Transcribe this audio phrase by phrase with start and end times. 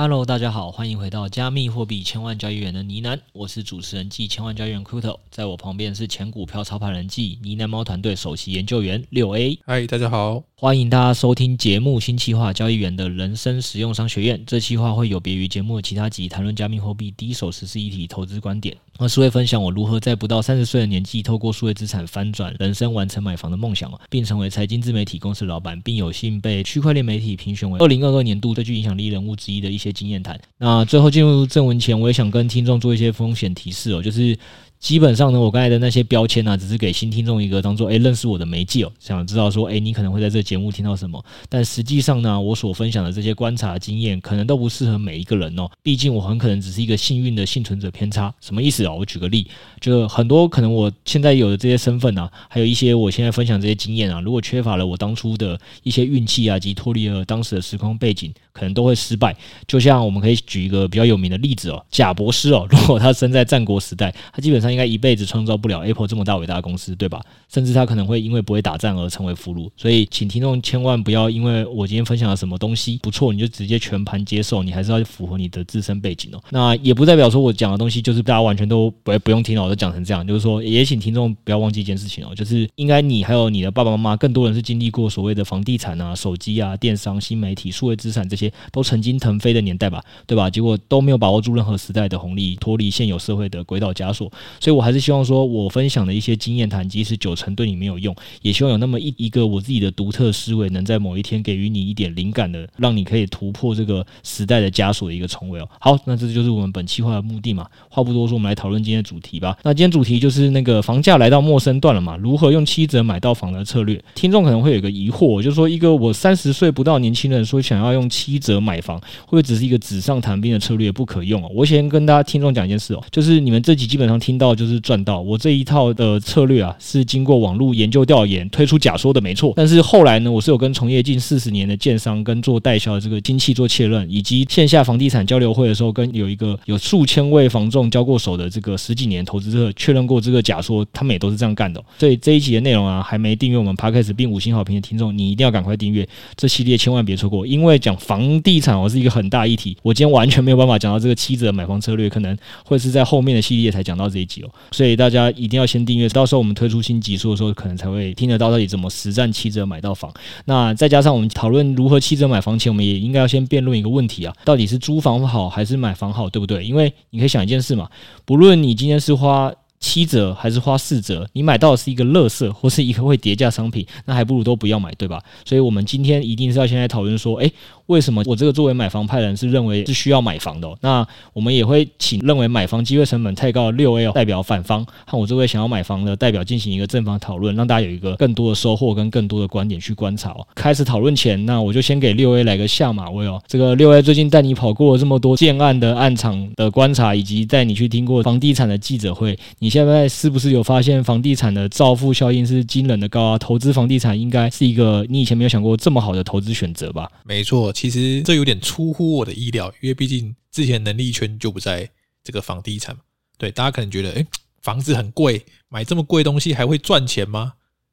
[0.00, 9.58] Hello，大家好，欢迎回到加密货币千万交易员的呢喃，我是主持人暨千万交易员 Kuto，在我旁边是前股票操盘人暨呢喃猫团队首席研究员六 A。
[9.66, 14.40] 嗨，大家好，欢迎大家收听节目新企划交易员的人生实用商学院。
[14.46, 18.76] 这期话会有别于节目的其他集，谈论加密货币第一手实施议题投资观点。
[18.98, 29.87] 我是会分享我如何在不到三十岁的年纪，透过数位资产翻转人生，完成买房的梦想，并成为财经自媒体公司老板，并有幸被区块链媒体评选为二零二二年度最具影响力人物之一的一些。
[29.92, 30.40] 经验谈。
[30.58, 34.36] 那最后进入正文前，我也想跟听众做一些风险提示哦，就是。
[34.80, 41.22] 基本上呢，我刚才的那些标签呢、只是给新听众一个当做诶认识我的媒介哦，想知道说诶你可能会在这个节目听到什么。
[41.48, 45.68] 但实际上呢，我所分享的这些观察经验，可能都不适合每一个人哦。
[45.82, 48.32] 毕竟我很可能只是一个幸运的幸存者偏差。
[48.40, 48.92] 什么意思啊？
[48.92, 49.48] 我举个例，
[49.80, 59.36] 就很多可能我现在有的这些身份啊，还有一些我现在分享这些经验啊，如果缺乏了我当初的一些运气啊，及脱离了当时的时空背景，可能都会失败。
[59.66, 67.22] 就像我们可以举一个比较有名的例子哦，贾博士哦，如果他生在战国时代，他基本上他应该一辈子创造不了 Apple 这么大伟大的公司，对吧？
[67.48, 69.70] 甚至他可能会因为不会打仗而成为俘虏。
[69.76, 76.42] 所以，请听众千万不要因为我今天分享了什么东西不错，你就直接全盘接受，你还是要符合你的自身背景哦。
[76.50, 80.26] 那也不代表说我讲的东西就是大家完全都不不用听了，我都讲成这样。
[80.26, 90.50] 就是说，也请听众不要忘记一件事情哦，就是应该你还有你的爸爸妈妈，更多人是经历过所谓的房地产啊、手机啊、电商、新媒体、数位资产这些都曾经腾飞的年代吧，对吧？
[90.50, 94.30] 结果都没有把握住任何时代的红利，脱离现有社会的轨道枷锁。
[94.60, 95.38] 所以我还是希望说。
[95.48, 105.68] 我分享的一些经验谈，即使九成对你没有用，也希望有那么一一个我自己的独特思维，能在某一天给予你一点灵感的，让你可以突破这个时代的枷锁的一个重围哦。
[105.80, 107.66] 好，那这就是我们本期话的目的嘛。
[107.88, 109.56] 话不多说，我们来讨论今天的主题吧。
[109.62, 114.02] 那今天主题就是那个房价来到陌生段了嘛，如何用七折买到房的策略？
[114.14, 121.50] 听众可能会有一个疑惑，就是说一个我三十岁不到年轻人说想要用七折买房，会不会只是一个纸上谈兵的策略，不可用哦？
[121.54, 125.20] 我先跟大家听众讲一件事哦，就是你们这集基本上听到就是赚到。
[125.20, 129.52] 我这一套的策略啊，是经过网络研究调研推出假说的，没错。
[129.56, 141.82] 但是后来呢，我是有跟从业近四十年的建商跟做代销的这个亲戚做确认，以及线下房地产交流会的时候，跟有一个有数千位房仲交过手的这个十几年投资者确认过这个假说，他们也都是这样干的。
[141.98, 146.06] 所以这一集的内容啊，还没订阅我们 Podcast 并五星好评的听众，你一定要赶快订阅
[146.36, 147.46] 这系列，千万别错过。
[147.46, 154.37] 因为讲房地产我是一个很大议题，我今天完全没有办法讲到这个七折买房策略，可能会是在后面的系列才讲到这一集
[154.72, 155.68] 所以大家一定要。
[155.68, 160.10] 先订阅，到时候我们推出新集数的时候，可能才会听得到到底怎么实战七折买到房。
[160.46, 166.64] 那再加上我们讨论如何七折买房前，我们也应该要先辩论一个问题啊，到底是租房好还是买房好，对不对？
[166.64, 167.86] 因为你可以想一件事嘛，
[168.24, 175.22] 不论你今天是花七折还是花四折，你买到的是一个垃圾或是一个会叠价商品，那还不如都不要买，对吧？
[175.44, 177.52] 所以我们今天一定是要先来讨论说，诶。
[177.88, 180.68] 为什么我这个作为买房派人是认为是需要买房的？
[180.82, 190.46] 那我们也会请认为买房机会成本太高六 A 代表反方和我这位想要买房的代表进行一个正方讨论，让大家有一个更多的收获跟更多的观点去观察哦。
[190.54, 193.42] 开始讨论前，那我就先给六 A 来个下马威哦。
[193.46, 203.38] 这个六 A 最近带你跑过这么多建案的案场的观察，以及带你去听过房地产的记者会，你现在是不是有发现房地产的造富效应是惊人的高啊？
[203.38, 207.10] 投资房地产应该是一个你以前没有想过这么好的投资选择吧？
[207.24, 207.72] 没错。
[207.78, 211.88] 其实这有点出乎我的意料，因为毕竟之前能力圈就不在
[212.24, 213.02] 这个房地产嘛。
[213.36, 214.26] 对，大家可能觉得，诶，
[214.62, 217.52] 房子很贵，买这么贵东西还会赚钱吗？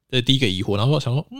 [0.09, 0.75] 这是第一个疑惑。
[0.75, 1.37] 然后想说，嗯，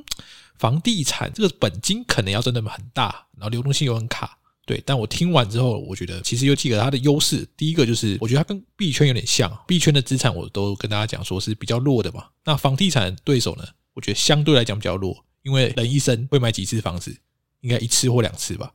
[0.60, 4.38] 房地产这个本金可能要真的很大，然后流动性又很卡。
[4.68, 7.48] 对，但我听完之后，我觉得其实有几个它的优势。
[7.58, 12.28] 第一个就是，我觉得它跟币圈有点像，币圈的资产我都跟大家讲说是比较弱的嘛。
[12.44, 13.64] 那房地产对手呢，
[13.96, 17.18] 我觉得相对来讲比较弱，因为人一生会买几次房子？
[17.66, 18.72] 应该一次或两次吧。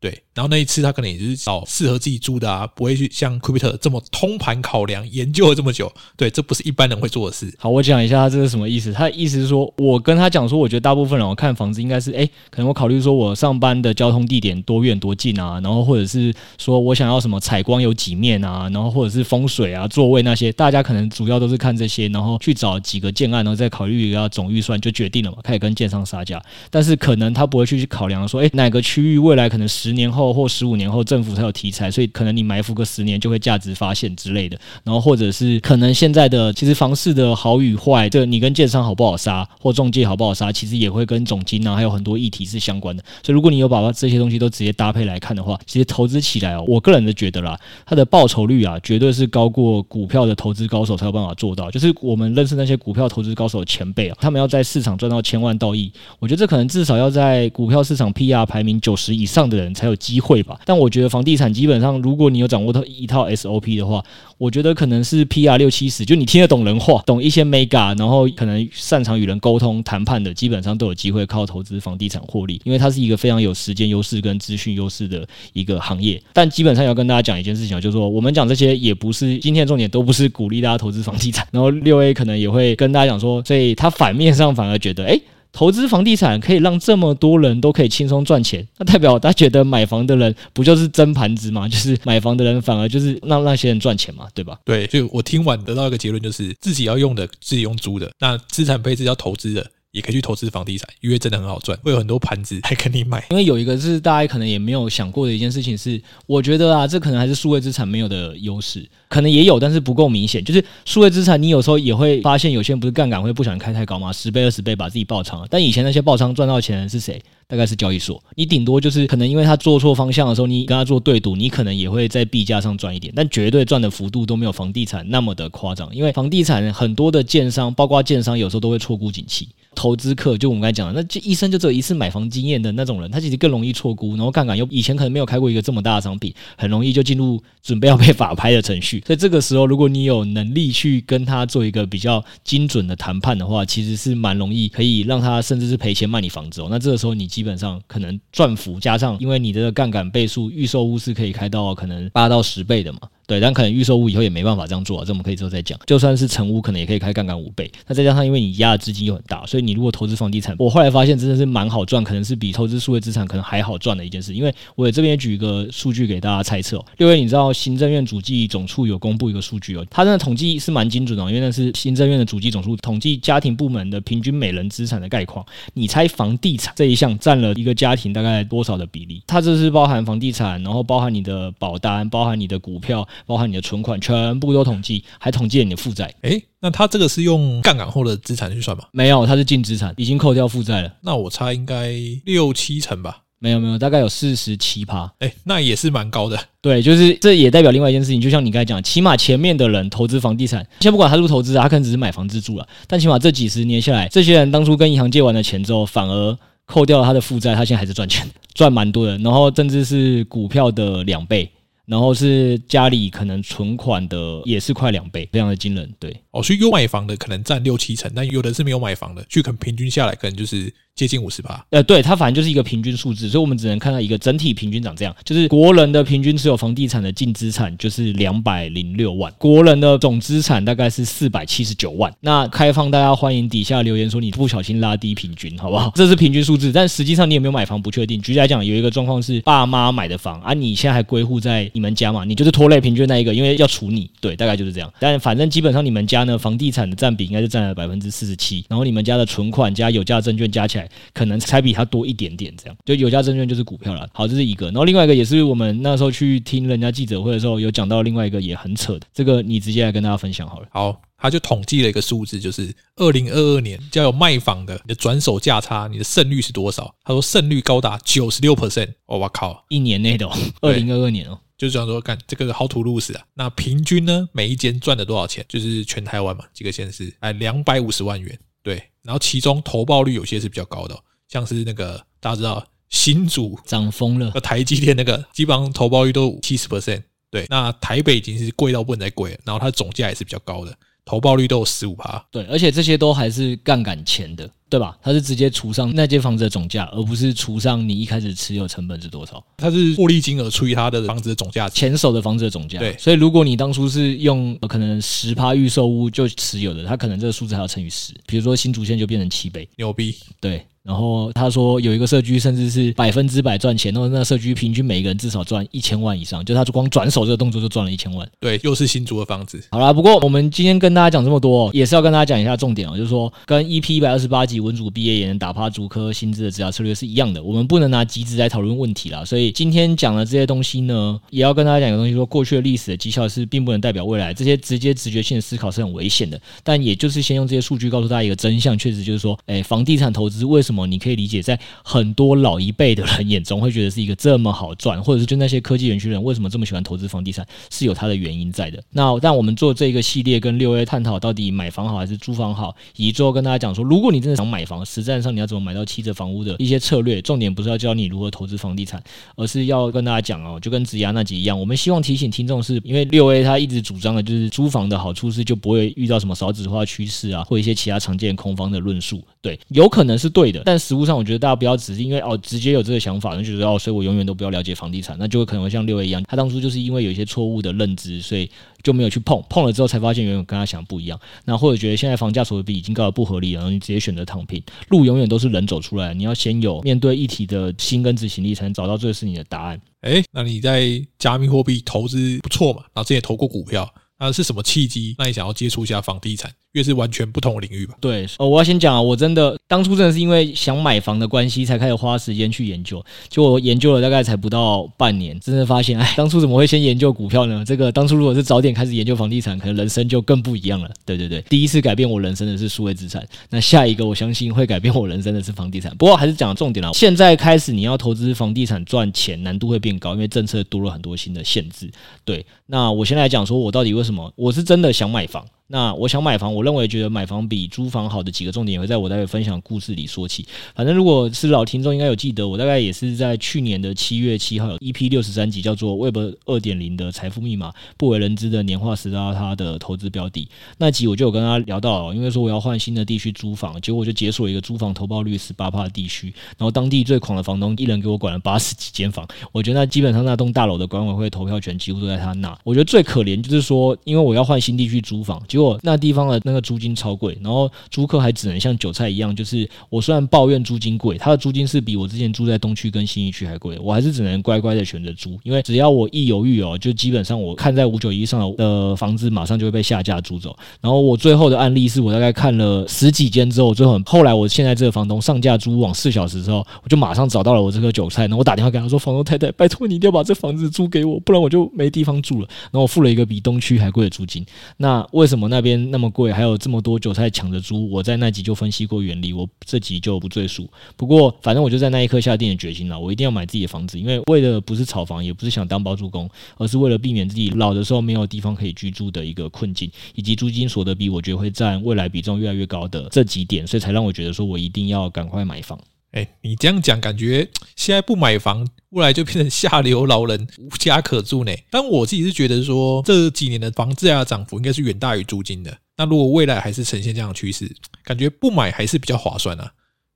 [0.00, 5.92] 对，然后那一次他可能也是找适合自己住的啊，不会去像库比特这么通盘考量，研究了这么久。
[6.16, 7.52] 对，这不是一般人会做的事。
[7.58, 8.94] 好，我讲一下他这是什么意思。
[8.94, 26.42] 他的意思是说，我跟他讲说，我觉得大部分人我看房子应该是，哎，可能我考虑说我上班的交通地点多远多近啊，然后或者是说我想要什么采光有几面啊，然后或者是风水啊、座位那些，大家可能主要都是看这些，然后去找几个建案，然后再考虑一个总预算就决定了嘛，开始跟建商杀价。
[26.70, 29.89] 但是可能他不会去考量说，哎，哪个区域未来可能十。
[29.90, 34.56] 十年后或十五年后，政府才有题材，所以可能你埋伏个十年就会价值发现之类的。
[34.84, 43.02] 然后或者是可能现在的其实房市的好与坏，这你跟建商好不好杀，或中介好不好杀，其实也会跟总金啊还有很多议题是相关的。
[43.24, 51.68] 所以如果你有把这些东西都直接搭配来看的话，其实投资起来哦，我个人的觉得啦，它的报酬率啊，绝对是高过股票的投资高手才有办法做到。
[51.68, 55.90] 就是我们认识那些股票投资高手的前辈啊，他们要在市场赚到千万到亿，
[56.20, 59.74] 我觉得这可能至少要在股票市场 PR 排名九十以上的人。
[59.80, 60.60] 才有机会吧。
[60.66, 64.04] 但我觉得房地产基本上，如果你有掌握到一套 SOP 的话，
[64.36, 76.22] 我觉得可能是 PR 六七十，就你听得懂人话，懂一些 Mega，然后可能擅长与人沟通谈判的，基本上都有机会靠投资房地产获利，因为它是一个非常有时间优势跟资讯优势的一个行业。
[76.32, 81.46] 但基本上要跟大家讲一件事情，就是说我们讲这些也不是今天的重点，都不是鼓励大家投资房地产。
[81.50, 85.18] 然后六 A 可能也会跟大家讲说，所以他反面上反而觉得，哎。
[85.52, 91.66] 投资房地产可以让这么多人都可以轻松赚钱，那代表他觉得买房的人不就是蒸盘子吗？
[91.70, 94.58] 就是买房的人反而就是让那些人赚钱嘛，对吧？
[94.64, 99.66] 对，就我听完得到一个结论，就是自己要用的自己用租的，那资产配置要投资的。
[99.92, 103.26] 也可以去投资房地产，因为真的很好赚，会有很多盘子还跟你买。
[103.30, 110.44] 因为有一个是大家可能也没有想过的一件事情是，我觉得啊，这可能还是数位资产没有的优势，可能也有，但是不够明显。
[110.44, 114.12] 就是数位资产，你有时候也会发现，有些人不是杠杆会不想开太高嘛？
[114.12, 115.44] 十倍、二十倍把自己爆仓。
[115.50, 117.20] 但以前那些爆仓赚到钱的是谁？
[117.50, 118.22] 大概是交易所。
[118.36, 125.94] 你顶多就是可能因为他做错方向的时候，你跟他做对赌，你可能也会在币价上赚一点，但绝对赚的幅度都没有房地产那么的夸张。
[125.94, 129.48] 因为房地产很多的建商，包括建商，有时候都会错估景气。
[129.72, 139.00] 投资客就我们刚才讲的，那这一生就只有一次买房经验的那种人，他其实更容易错估，然后杠杆又以前可能没有开过一个这么大的商品，很容易就进入准备要被法拍的程序。
[139.06, 146.66] 所以这个时候，如果你有能力去跟他做一个比较精准的谈判的话，其实是蛮容易可以让他甚至是赔钱卖你房子哦。
[146.68, 153.00] 那这个时候你基本上可能赚幅加上，因为你的杠杆倍数预售屋是可以开到可能八到十倍的嘛。
[153.30, 155.78] 对，但可能预售屋以后也没办法这样做啊，这我们可以之后再讲。
[155.86, 157.70] 就算是成屋，可能也可以开杠杆五倍。
[157.86, 164.34] 那再加上因为你压的资金又很大，所以你如果投资房地产，我后来发现真的是蛮好赚，可能是比投资数位资产可能还好赚的一件事。
[164.34, 166.84] 因为我这边举一个数据给大家猜测哦。
[166.96, 175.46] 六位，你知道行政院主计总处有公布一个数据哦，它真的统计是蛮精准的，因为那是行政院的主计总处统计家庭部门的平均每人资产的概况。
[175.72, 179.22] 你猜房地产这一项占了一个家庭大概多少的比例？
[179.28, 184.00] 它这是包含房地产，然后包含你的保单，包含你的股票，包含你的存款。
[184.00, 186.14] 全部都统计，还统计了你的负债。
[186.22, 188.84] 诶，那他这个是用杠杆后的资产去算吗？
[188.92, 190.92] 没有，它是净资产，已经扣掉负债了。
[191.02, 191.92] 那我猜应该
[192.24, 193.18] 六七成吧？
[193.42, 195.10] 没有没有，大概有四十七趴。
[195.20, 196.38] 诶，那也是蛮高的。
[196.60, 202.68] 对，就是这也代表另外一件事情，就像你刚才讲，起码前面的人投资房地产，先不管他是不是投资啊，他可能只是买房自住了。
[202.86, 209.16] 但起码这几十年下来，这些人当初跟银行借完了钱之后，反而扣掉了他的负债，他现在还是赚钱， 赚蛮多的。
[209.18, 211.50] 然后甚至是股票的两倍。
[211.90, 215.92] 然后是家里可能存款的也是快两倍，非常的惊人。
[215.98, 220.72] 对，哦，所以有买房的可能占六七成，但有的是没有买房的，去可能平均下来可能就是。
[221.00, 232.12] 接近五十趴，呃，对，它反正就是一个平均数字，所以我们只能看到一个整体平均长这样，就是国人的平均持有房地产的净资产就是两百零六万，国人的总资产大概是四百七十九万。
[232.20, 235.90] 那开放大家欢迎底下留言说你不小心拉低平均，好不好？
[235.96, 238.20] 这是平均数字，但实际上你有没有买房不确定。
[238.20, 242.26] 举例来讲，有一个状况是爸妈买的房啊，你现在还归户在你们家嘛？
[242.26, 244.92] 你就是拖累平均那一个，因为要除你，对，大概就是这样。
[245.00, 251.70] 但反正基本上你们家呢，房地产的占比应该是占了百分之四十七，然后你们家的存款加有价证券加起来可能才比。
[251.70, 254.04] 比它多一点点，这样就有价证券就是股票了。
[254.12, 254.66] 好，这是一个。
[254.66, 260.66] 然后另外一个也是我们那时候去听人家记者会的时候有讲到另外一个也很扯的，这个你直接来跟大家分享好了。
[260.72, 266.92] 好，他就统计了一个数字，就是二零二二年只要有卖房的，你的转手价差，你的胜率是多少？
[267.04, 268.88] 他说胜率高达九十六 percent。
[269.06, 273.22] 哦，我靠，一年内的哦，二零二二年哦，就是这样说，看这个好土路死啊。
[273.34, 275.44] 那平均呢，每一间赚了多少钱？
[275.48, 278.36] 就是全台湾嘛，几个县市，哎，两百五十万元。
[278.62, 281.02] 对，然后其中投报率有些是比较高的哦。
[281.28, 294.48] 像是那个大家知道新竹涨疯了，台积电那个基本上投报率都七十 percent，对，那台北已经是贵到不能再贵了，然后它总价也是比较高的，投报率都有十五趴，对，而且这些都还是杠杆前的。
[294.70, 294.96] 对吧？
[295.02, 299.44] 它是直接除上那间房子的总价，而不是除上你一开始持有成本是多少。
[299.56, 302.78] 它是获利金额除以它的房子的总价，前手的房子的总价。
[302.78, 308.14] 对，所以如果你当初是用可能十趴预售屋就持有的，它可能这个数字还要乘以十。
[308.28, 310.14] 比如说新竹县就变成七倍，牛逼。
[310.40, 318.28] 对，然后他说有一个社区甚至是百分之百赚钱，然后那社区平均每个人至少赚一千万以上，就他光转手这个动作就赚了一千万。
[318.40, 319.62] 对，又是新租的房子。
[319.70, 329.24] 好啦，不过我们今天跟大家讲这么多，也是要跟大家讲一下重点哦，就是说跟 EP 一百二十八级文组毕业也能打趴竹科薪资的职涯策略是一样的，我们不能拿极值来讨论问题啦。
[329.24, 336.38] 所以今天讲的这些东西呢，也要跟大家讲一个东西说，说过去的历史的绩效是并不能代表未来，这些直接直觉性的思考是很危险的。
[336.62, 348.82] 但也就是先用这些数据告诉大家一个真相，确实就是说，哎，房地产投资为什么你可以理解，在很多老一辈的人眼中会觉得是一个这么好赚，或者是就那些科技园区人为什么这么喜欢投资房地产，是有它的原因在的。
[348.90, 359.02] 那但我们做这个系列跟六 A 探讨到底买房好还是租房好，以及最后跟大家讲说，如果你真的想买房，实战上你要怎么买到七折房屋的一些策略，重点不是要教你如何投资房地产，
[359.36, 378.50] 而是要跟大家讲哦，就跟子牙那集一样，我们希望提醒听众，是因为六 A 他一直主张的就是租房的好处是就不会遇到什么少子化趋势啊，或一些其他常见空方的论述，对，有可能是对的，但实物上我觉得大家不要只是因为哦直接有这个想法，就觉得哦，所以我永远都不要了解房地产，那就会可能会像六 A 一样，他当初就是因为有一些错误的认知，所以
[378.82, 389.80] 就没有去碰，碰了之后才发现远远跟他想不一样，那或者觉得现在房价所得比已经高的不合理了，然后你直接选择躺平，路永远都是人走出来，你要先有面对议题的心跟执行力，才能找到最是你的答案。
[390.02, 392.80] 哎，那你在加密货币投资不错嘛？
[392.94, 393.92] 然后之前投过股票。
[394.22, 395.14] 那是什么契机？
[395.16, 397.94] 那你想要接触一下房地产，越是完全不同的领域吧？
[398.00, 403.04] 对，哦，我要先讲啊，我真的当初真的是因为想买房的关系，才开始花时间去研究。
[403.28, 407.64] 就我研究了大概才不到半年，真的发现，哎，当初怎么会先研究股票呢？
[407.66, 410.88] 这个当初如果是早点开始研究房地产，可能人生就更不一样了。
[411.04, 415.92] 对对对，第一次改变我人生的是数位资产，那下一个我相信会改变我人生的是房地产。
[415.96, 421.90] 不过还是讲重点了，现在开始你要投资房地产赚钱，难度会变高，因为政策多了很多新的限制。
[422.24, 425.44] 对，那我先来讲说，我到底为什么我是真的想买房。
[425.72, 430.44] 那我想买房，我认为觉得买房比租房好的几个重点，也会在我待会分享故事里说起。
[430.74, 440.48] 反正如果是老听众，应该有记得，我大概也是在去年的七月七号有，EP 六十三集叫做 Web 二点零的财富密码，不为人知的年化十大他的投资标的。
[440.76, 452.58] 那集我就有跟他聊到，因为说我要换新的地区租房，结果我就解锁一个租房投报率十八帕的地区，然后当地最狂的房东一人给我管了八十几间房，我觉得那基本上那栋大楼的管委会投票权几乎都在他那。
[452.64, 456.40] 我觉得最可怜就是说，因为我要换新地区租房，结果那地方的。
[456.42, 470.56] 那个租金超贵，然后租客还只能像韭菜一样，就是我虽然抱怨租金贵，他的租金是比我之前住在东区跟新义区还贵，我还是只能乖乖的选择租，因为只要我一犹豫哦，就基本上我看在五九一上的房子马上就会被下架租走。
[470.80, 484.42] 然后我最后的案例是我大概看了十几间之后，最后后来我现在这个房东上架租网四小时之后，我就马上找到了我这个韭菜，然后我打电话给他说：“房东太太，拜托你一定要把这房子租给我，不然我就没地方住了。”然后我付了一个比东区还贵的租金。
[484.78, 486.32] 那为什么那边那么贵？
[486.32, 490.66] 还有这么多韭菜抢着租，我在那集就分析过原理，我这集就不赘述。
[490.96, 505.76] 不过反正我就在那一刻下定了决心了，我一定要买自己的房子，因为为了不是炒房，也不是想当包租公，而是为了避免自己老的时候没有地方可以居住的一个困境，以及租金所得比我觉得会占未来比重越来越高的这几点，所以才让我觉得说我一定要赶快买房。
[506.12, 511.52] 哎，你这样讲，感觉现在不买房，未来就变成下流老人，无家可住呢。
[511.70, 515.78] 但我自己是觉得说，这几年的房价涨幅应该是远大于租金的。
[515.96, 517.70] 那如果未来还是呈现这样的趋势，
[518.02, 519.72] 感觉不买还是比较划算啊。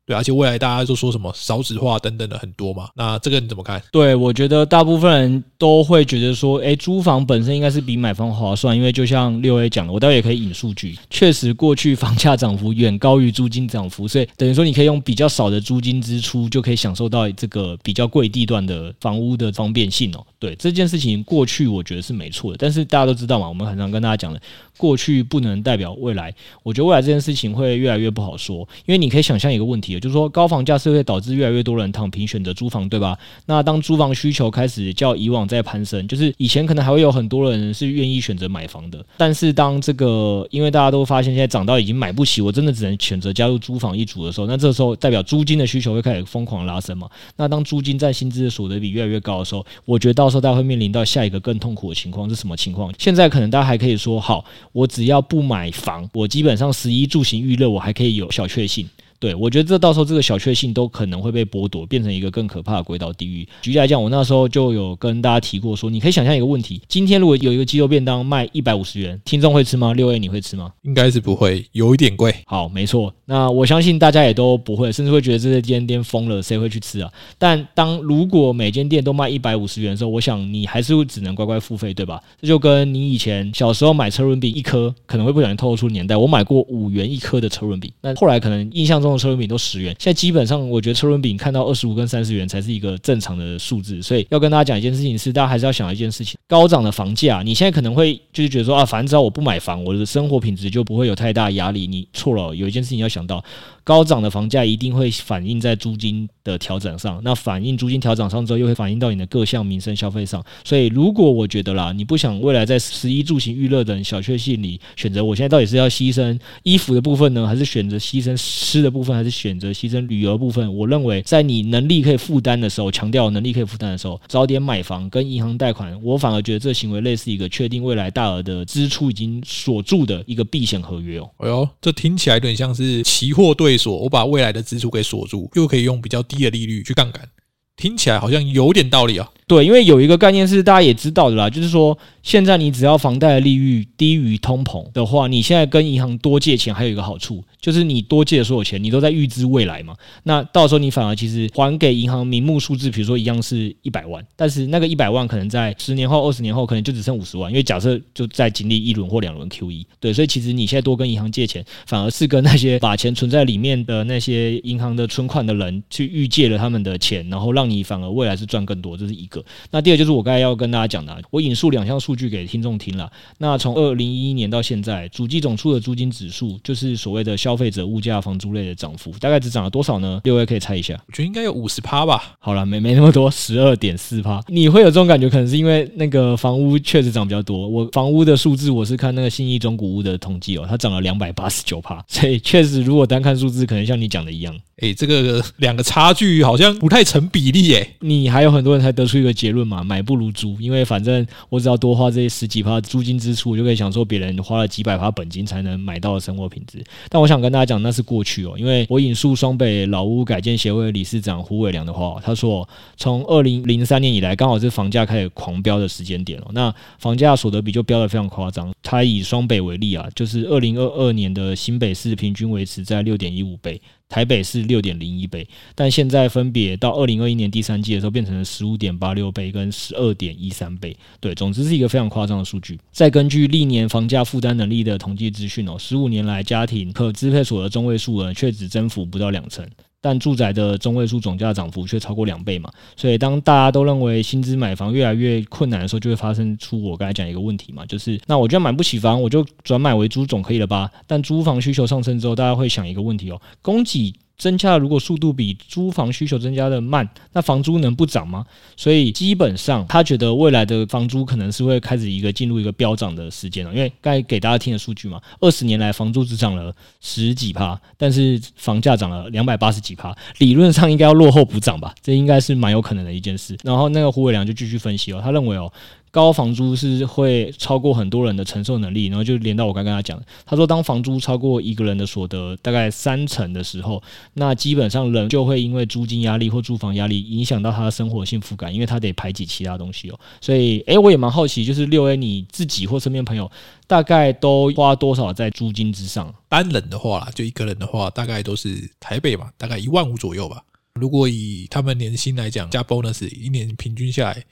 [0.06, 3.82] 对，而且未来大家都说什么少子化等等的很多嘛，那这个你怎么看？
[3.90, 20.22] 对，我觉得大部分人都会觉得说，诶，租房本身应该是比买房划算，因为就像六 A 讲的，我待会也可以引数据，确实过去房价涨幅远高于租金涨幅，所以等于说你可以用比较少的租金支出，就可以享受到这个比较贵地段的房屋的方便性哦。
[20.38, 24.38] 对，这件事情过去我觉得是没错的，但是大家都知道嘛，我们很常跟大家讲的，
[24.76, 29.93] 过去不能代表未来，我觉得未来这件事情会越来越不好说，因为你可以想象一个问题。
[29.94, 33.16] 也就是说，高房价是会导致越来越多人躺平选择租房，对吧？
[33.46, 47.08] 那当租房需求开始较以往在攀升，就是以前可能还会有很多人是愿意选择买房的，但是当这个因为大家都发现现在涨到已经买不起，我真的只能选择加入租房一族的时候，那这时候代表租金的需求会开始疯狂拉升嘛？
[47.36, 52.92] 那当租金占薪资的所得比越来越高的时候，我觉得到时候大家会面临到下一个更痛苦的情况是什么情况？
[52.98, 58.88] 现在可能大家还可以说好，我只要不买房，我基本上食衣住行娱乐我还可以有小确幸。
[59.24, 63.48] 对，我觉得这到时候这个小确幸都可能会被剥夺，变成一个更可怕的鬼岛地狱。
[63.62, 69.94] 举例来讲，我那时候就有跟大家提过说，你可以想象一个问题：今天如果有一个鸡肉便当卖一百五十元，听众会吃吗？
[69.94, 70.70] 六 A 你会吃吗？
[70.82, 72.34] 应该是不会，有一点贵。
[72.44, 73.14] 好，没错。
[73.24, 77.10] 那我相信大家也都不会，甚至会觉得这间店疯了，谁会去吃啊？
[77.38, 82.20] 但当如果每间店都卖一百五十元的时候，我想你还是会只能乖乖付费，对吧？
[82.38, 86.14] 这就跟你以前小时候买车轮饼一颗，可能会不小心透露出年代。
[86.14, 89.94] 我买过五元一颗的车轮饼，那后来可能印象中车轮饼都十元。
[89.98, 101.86] 现在基本上，我觉得车轮饼看到二十五跟三十元才是一个正常的数字，所以要跟大家讲一件事情是，大家还是要想一件事情：高涨的房价，你现在可能会就是觉得说啊，反正只要我不买房，我的生活品质就不会有太大压力。
[101.86, 103.44] 你错了，有一件事情要想到。
[103.84, 110.42] 高涨的房价一定会反映在租金的调整上，那反映租金调整上之后，又会反映到你的各项民生消费上。
[110.64, 120.74] 所以，如果我觉得啦，你不想未来在食衣住行娱乐等小确幸里选择，我现在到底是要牺牲衣服的部分呢，还是选择牺牲吃的部分还是选择牺牲旅游部分。
[120.74, 131.30] 我认为，在你能力可以负担的时候，强调能力可以负担的时候，早点买房跟银行贷款，我反而觉得这行为类似一个确定未来大额的支出已经锁住的一个避险合约哦。
[131.38, 137.28] 哎呦，这听起来有点像是期货对锁，我把未来的支出给锁住，又可以用比较低的利率去杠杆，
[137.76, 139.30] 听起来好像有点道理啊。
[139.46, 149.94] 对，因为有一个概念是大家也知道的啦，就是说，现在你只要房贷的利率低于通膨的话，你现在跟银行多借钱还有一个好处，就是你多借的所有钱，你都在预支未来嘛。
[150.22, 169.44] 那到时候你反而其实还给银行名目数字，比如说一样是一百万，但是那个一百万可能在十年后、二十年后可能就只剩五十万，因为假设就在经历一轮或两轮 QE，对，所以其实你现在多跟银行借钱，反而是跟那些把钱存在里面的那些银行的存款的人去预借了他们的钱，然后让你反而未来是赚更多，这是一个。
[169.70, 170.14] 那第二就是。
[170.14, 173.10] 我刚才要跟大家讲的，我引述两项数据给听众听了。
[173.38, 180.20] 那从二零一一年到现在，主机总出的租金指数，就是所谓的消费者物价、房租类的涨幅，大概只涨了多少呢？
[180.24, 180.94] 六位可以猜一下。
[181.06, 182.36] 我觉得应该有五十趴吧。
[182.38, 184.40] 好了，没没那么多，十二点四趴。
[184.48, 187.68] 你会有这种感觉，可能是因为那个房屋确实涨比较多。
[187.68, 192.04] 我房屋的数字，我是看那个信义中古屋的统计哦，它涨了两百八十九趴。
[192.08, 194.54] 所以确实，如果单看数字，可能像你讲的一样。
[194.80, 197.94] 哎、这个两个差距好像不太成比例诶。
[198.00, 206.82] 你还有很多人才得出一个结论嘛，买不如租，因为反正我只要多花这些十几趴租金支出，就可以享受别人花了几百趴本金才能买到的生活品质。
[207.08, 218.72] 但我想跟大家讲，那是过去哦，因为我引述双北老屋改建协会理事长胡伟良的话，他说，从二零零三年以来，刚好是房价开始狂飙的时间点哦，那房价所得比就飙得非常夸张。
[218.82, 223.80] 他以双北为例啊，就是二零二二年的新北市平均维持在六点一五倍。
[224.14, 225.44] 台北是六点零一倍，
[225.74, 230.96] 但现在分别到二零二一年第三季的时候，变成了十五点八六倍跟十二点一三倍。
[231.18, 232.78] 对，总之是一个非常夸张的数据。
[232.92, 239.68] 再根据历年房价负担能力的统计资讯哦，十五年来家庭可支配所得中位数额，却只增幅不到两成。
[240.04, 250.90] 但住宅的中位数总价涨幅却超过两倍嘛，所以当大家都认为薪资买房越来越困难的时候，就会发生出我刚才讲一个问题嘛，就是那我觉得买不起房，我就转买为租总可以了吧？
[251.06, 254.12] 但租房需求上升之后，大家会想一个问题哦，供给。
[254.36, 258.44] 增加如果速度比租房需求增加的慢，那房租能不涨吗？
[258.76, 263.72] 所以基本上他觉得未来的房租可能是会开始一个进入一个飙涨的时间了。
[263.72, 271.94] 因为刚才给大家听的数据嘛，二十年来房租只涨了十几趴，但是房价涨了两百八十几趴，理论上应该要落后补涨吧？
[272.02, 273.56] 这应该是蛮有可能的一件事。
[273.62, 275.72] 然后那个胡伟良就继续分析哦，他认为哦。
[276.14, 284.00] 高房租是会超过很多人的承受能力，然后就连到我刚跟他讲，他说当房租超过一个人的所得大概三成的时候，
[284.34, 290.20] 那基本上人就会因为租金压力或住房压力影响到他的生活幸福感，因为他得排挤其他东西哦。
[290.40, 293.50] 所以，诶，我也蛮好奇，就是六 A 你自己或身边朋友
[293.88, 296.32] 大概都花多少在租金之上？
[296.48, 300.62] 单人的话，就一个人的话，大概都是台北嘛，大概一万五左右吧。
[300.94, 304.44] 如果以他们年薪来讲，加 bonus 一年平均下来。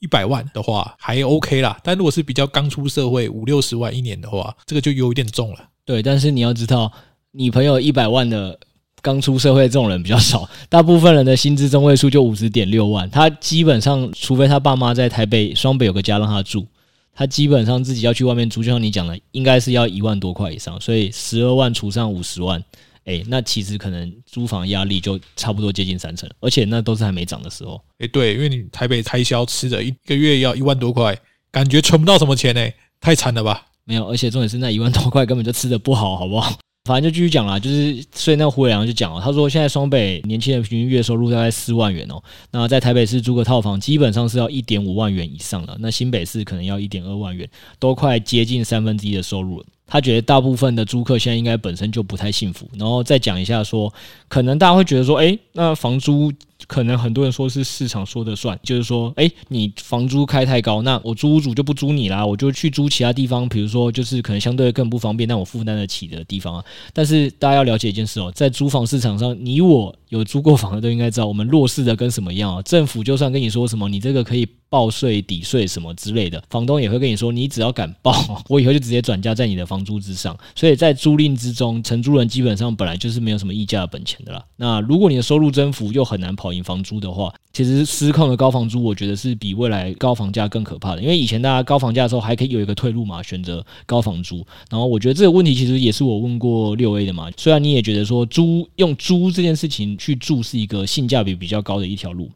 [0.00, 5.58] 一百万的话还 OK 啦，但如果是比较刚出社会五六十万一年的话，这个就有一点重了。
[5.84, 6.90] 对，但是你要知道，
[7.30, 8.58] 你朋友一百万的
[9.02, 16.66] 刚出社会这种人比较少， 大部分人的薪资中位数就五十点六万，他基本上除非他爸妈在台北双北有个家让他住，
[17.14, 22.62] 他基本上自己要去外面租，就像你讲的，应该是要一万多块以上，所以十二万除上五十万。
[23.10, 27.74] 哎、欸，那其实可能租房压力就差不多接近三成，而且那都是还没涨的时候。
[27.94, 31.18] 哎、欸，对，因为你台北开销吃的一个月要一万多块，
[31.50, 33.66] 感觉存不到什么钱呢、欸，太惨了吧？
[33.84, 36.56] 没有，而且重点是那一万多块根本就吃的不好，好不好？
[36.84, 49.66] 反正就继续讲啦，就是所以那个胡伟良就讲了，他说现在双北年轻人平均月收入大概四万元哦，那在台北市租个套房基本上是要一点五万元以上了，那新北市可能要一点二万元，都快接近三分之一的收入了。
[49.90, 53.92] 他觉得大部分的租客现在应该本身就不太幸福，然后再讲一下说，
[54.28, 56.32] 可能大家会觉得说，诶，那房租
[56.66, 66.64] 可能很多人说是市场说的算，就是说，诶，你房租开太高，那我租屋主就不租你啦，我就去租其他地方，比如说就是可能相对更不方便，但我负担得起的地方啊。
[66.92, 72.62] 但是大家要了解一件事哦，在租房市场上，你我有租过房的都应该知道，我们弱势的跟什么一样啊？
[72.62, 74.46] 政府就算跟你说什么，你这个可以。
[74.70, 80.38] 报税抵税什么之类的，房东也会跟你说，你只要敢报，我以后就直接转嫁在你的房租之上。
[80.54, 84.44] 所以在租赁之中，承租人基本上本来就是没有什么议价的本钱的啦。
[84.54, 91.02] 那如果你的收入增幅又很难跑赢房租的话，其实失控的高房租，我觉得是比未来高房价更可怕的。
[91.02, 94.44] 因为以前大家高房价的时候还可以有一个退路嘛，选择高房租。
[94.70, 97.30] 然后我觉得这个问题其实也是我问过六 A 的嘛。
[97.36, 102.30] 虽然你也觉得说租用租这件事情去住是一个性价比比较高的一条路。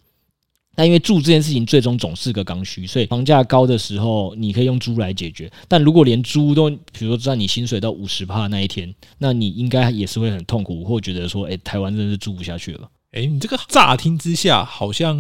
[0.77, 5.49] 那因为住这件事情最终总是个刚需，所以房价高的时候你可以用租来解决。
[5.69, 12.91] 但如果连租都，比如说占你薪水到五十趴那一天，那你应该也是会很痛苦，或觉得说，哎，台湾真的是住不下去了。
[13.15, 15.17] 哎，你这个乍听之下好像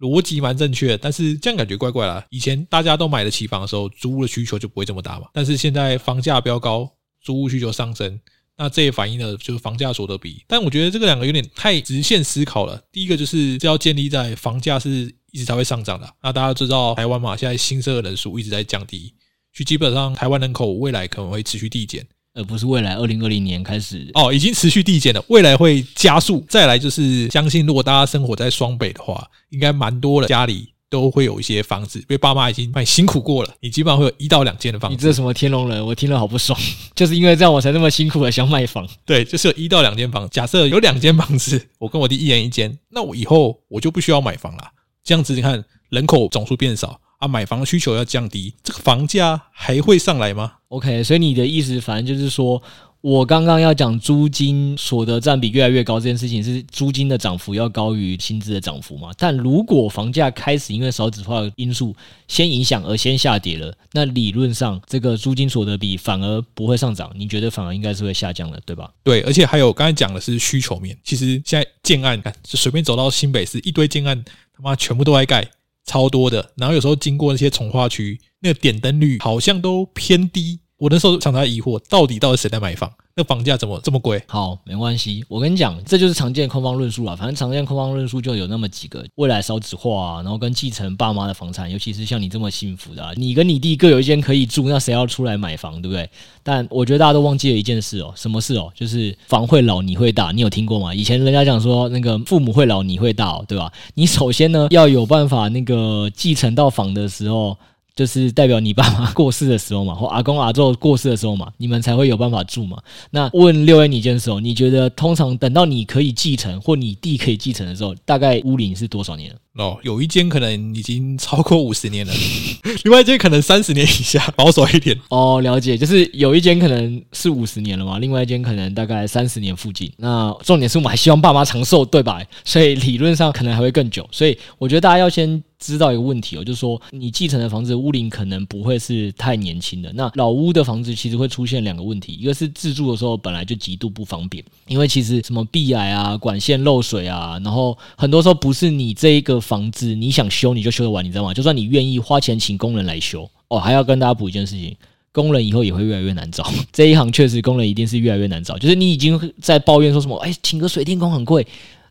[0.00, 2.24] 逻辑蛮正确，但是这样感觉怪怪啦。
[2.30, 5.28] 以前大家都买得起房的时候，租屋的需求就不会这么大嘛。
[5.32, 8.18] 但是现在房价飙高，租屋需求上升。
[8.60, 12.82] 那这也反映了就是房价所得比，但我觉得这个两个有点太直线思考了。
[12.90, 16.12] 第一个就是这要建立在房价是一直才会上涨的。
[16.20, 19.14] 那大家知道台湾嘛，现在新生的人数一直在降低，
[19.52, 22.04] 就基本上台湾人口未来可能会持续递减，
[22.38, 26.44] 而不是未来二零二零年开始哦，已经持续递减了，未来会加速。
[26.48, 30.72] 再来就是相信，如果大家生活在双北的话，应该蛮多的家里。
[30.90, 34.96] 都会有一些房子，因为爸妈已经帮你辛苦过了，你基本上会有一到两间的房子。
[34.96, 35.84] 你这什么天龙人？
[35.84, 36.58] 我听了好不爽，
[36.94, 38.88] 就是因为这样我才那么辛苦的想买房。
[39.04, 40.26] 对，就是有一到两间房。
[40.30, 44.64] 假设有两间房子，我跟我弟一人一间，那我以后我就不需要买房了。
[45.04, 52.62] 这样子你看，人口总数变少啊，买房的需求要降低，这个房价还会上来吗？OK，所以你的意思反正就是说。
[53.00, 59.10] 我刚刚要讲租金所得占比越来越高这件事情，是租金的涨幅要高于薪资的涨幅嘛？
[59.16, 61.94] 但如果房价开始因为少子化的因素
[62.26, 68.90] 先影响而先下跌了，那理论上这个租金所得比反而不会上涨，你觉得反而应该是会下降的，对吧？
[69.04, 75.48] 对，而且还有刚才讲的是需求面，其实现在建案看就随便走到新北市一堆建案，他妈全部都在盖，
[75.88, 76.52] 超多的。
[76.56, 80.60] 然后有时候经过那些从化区，那个点灯率好像都偏低。
[80.78, 82.88] 我那时候常常疑惑，到底到底谁在买房？
[83.16, 84.22] 那房价怎么这么贵？
[84.28, 87.16] 好，没关系，我跟你讲，这就是常见的空方论述啦。
[87.16, 96.08] 反正常见空方论述就有那么几个：未来少子化啊，然后跟继承爸妈的房产，尤其是像你这么幸福的，啊，你跟你弟各有一间可以住，那谁要出来买房，对不对？
[96.44, 98.70] 但我觉得大家都忘记了一件事哦，什么事哦？
[98.72, 100.30] 就是房会老，你会大。
[100.30, 100.94] 你有听过吗？
[100.94, 103.72] 以前人家讲说，那个父母会老，你会大，对吧？
[103.94, 107.58] 你首先呢要有办法那个继承到房的时候。
[107.98, 112.78] 就是代表你爸妈过世的时候嘛， 或阿公阿祖过世的时候嘛，你们才会有办法住嘛。
[113.10, 119.34] 那问六 A 你一件事哦，你觉得通常等到你可以继承或你弟可以继承的时候，大概屋龄是多少年？
[119.56, 122.12] 哦，有一间可能已经超过五十年了，
[122.84, 124.96] 另外一间可能三十年以下，保守一点。
[125.08, 129.92] 哦，了解，就是有一间可能是五十年了嘛，另外一间可能大概三十年附近。
[129.96, 132.22] 那重点是我们还希望爸妈长寿，对吧？
[132.44, 134.08] 所以理论上可能还会更久。
[134.12, 139.92] 所以我觉得大家要先知道一个问题哦，就是说你继承的房子屋龄可能不会是太年轻的。
[139.94, 149.38] 那老屋的房子其实会出现两个问题，一个是自住的时候本来就极度不方便，因为其实什么壁癌啊、管线漏水啊，然后很多时候不是你这一个。
[149.48, 151.32] 房子你想修你就修得完，你知道吗？
[151.32, 154.76] 就算你愿意花钱请工人来修哦，还要跟大家补一件事情，
[155.10, 156.44] 工人以后也会越来越难找。
[156.70, 158.58] 这一行确实工人一定是越来越难找。
[158.58, 161.46] 就是你已经在抱怨说什么，哎，请个水电工很贵。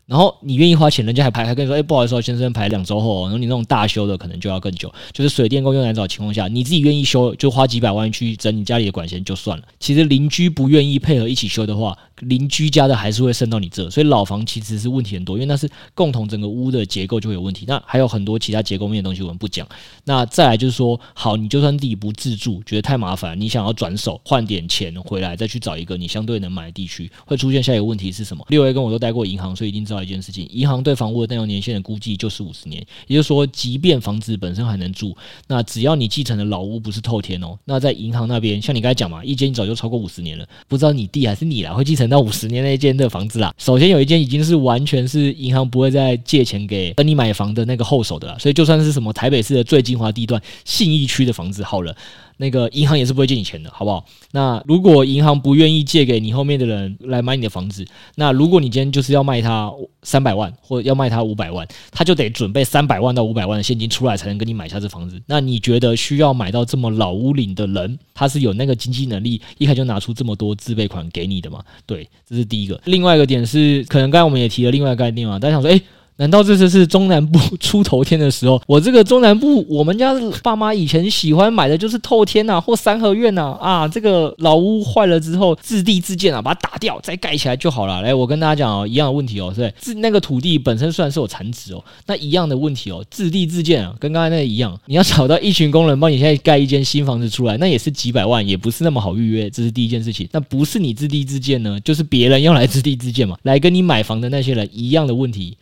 [0.08, 4.90] 然后你愿意花钱，人家还排还跟你说，哎，不好意思，先生排两周后，然后你那种大修的可能就要更久。
[5.12, 9.64] 就是水电工又难找情况下，你自己愿意修，就花几百万去整你家里的管线就算了。
[9.78, 13.90] 其实邻居不愿意配合一起修的话，邻居家的还是会渗到你这。
[13.90, 17.66] 所以老房其实是问题很多，因为那是共同整个屋的结构就会有问题。
[17.68, 19.68] 那还有很多其他结构面的东西我们不讲。
[20.04, 28.42] 那再来就是说，好，你就算自己不自住，觉得太麻烦，你想要转手换点钱回来，再去找一个你相对能买的地区，会出现下一个问题是什么？
[28.48, 30.78] 六 A 跟我都待过银行，所以一定知道一件事情，银行。
[30.78, 35.14] 对房屋的耐用年限的估计就是五十年，也就是说，即便房子本身还能住，
[35.48, 43.52] 那只要你继承的老屋不是透天哦，那在银行那边，像你刚才讲嘛，一间早就超过五十年了，不知道你弟还是你啦，会继承到五十年那一间的房子啦。
[43.58, 51.94] 首先有一间已经是完全是银行不会再借钱给跟你买房的那个后手的啦，所以就算是什么台北市的最精华地段信义区的房子，好了。
[52.38, 54.04] 那个银行也是不会借你钱的，好不好？
[54.32, 59.70] 那如果银行不愿意借给你后面的人来买你的房子，那如果你今天就是要卖他
[60.02, 65.20] 三百万，或者要卖他五百万，他就得准备三百万到五百万的现金出来，才能跟你买下这房子。
[65.26, 71.62] 那你觉得需要买到这么老屋龄的人，他是有那个经济能力，一开始就拿出这么多自备款给你的吗？
[71.86, 72.80] 对，这是第一个。
[72.84, 75.82] 另外一个点是，可能刚才我们也提了另外一个概念嘛，大家想说，诶。
[76.18, 78.60] 难道这次是中南部 出头天的时候？
[78.66, 88.02] 我这个中南部，我们家爸妈以前喜欢买的就是透天呐、或三合院呐啊，这个老屋坏了之后自地自建啊，把它打掉再盖起来就好了。
[88.02, 100.28] 来，我跟大家讲哦，一样的问题哦，是，自那个土地本身虽然是有残值哦，那一样的问题哦，自地自建啊，跟刚才那个一样，你要找到一群工人帮你现在盖一间新房子出来，那也是几百万，也不是那么好预约，这是第一件事情。
[100.32, 105.56] 那不是你自地自建呢，就是别人要来自地自建嘛，来跟你买房的那些人一样的问题。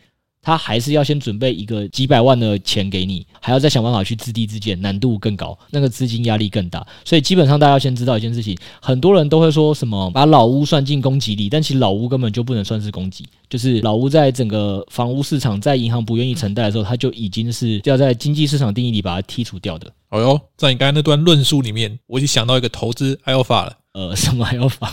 [0.47, 6.87] 他还是要先准备一个几百万的钱给你，还要再想办法去自地自建，难度更高，那个资金压力更大。
[7.03, 19.91] 所以基本上大家要先知道一件事情，很多人都会说什么把老屋算进供给里，但其实老屋根本就不能算是供给，就是老屋在整个房屋市场，在银行不愿意承贷的时候，它就已经是要在经济市场定义里把它剔除掉的。
[20.11, 23.73] 哦哟，在你刚才那段论述里面，我已经想到一个投资 alpha 了。
[23.91, 24.91] 呃，什么 alpha？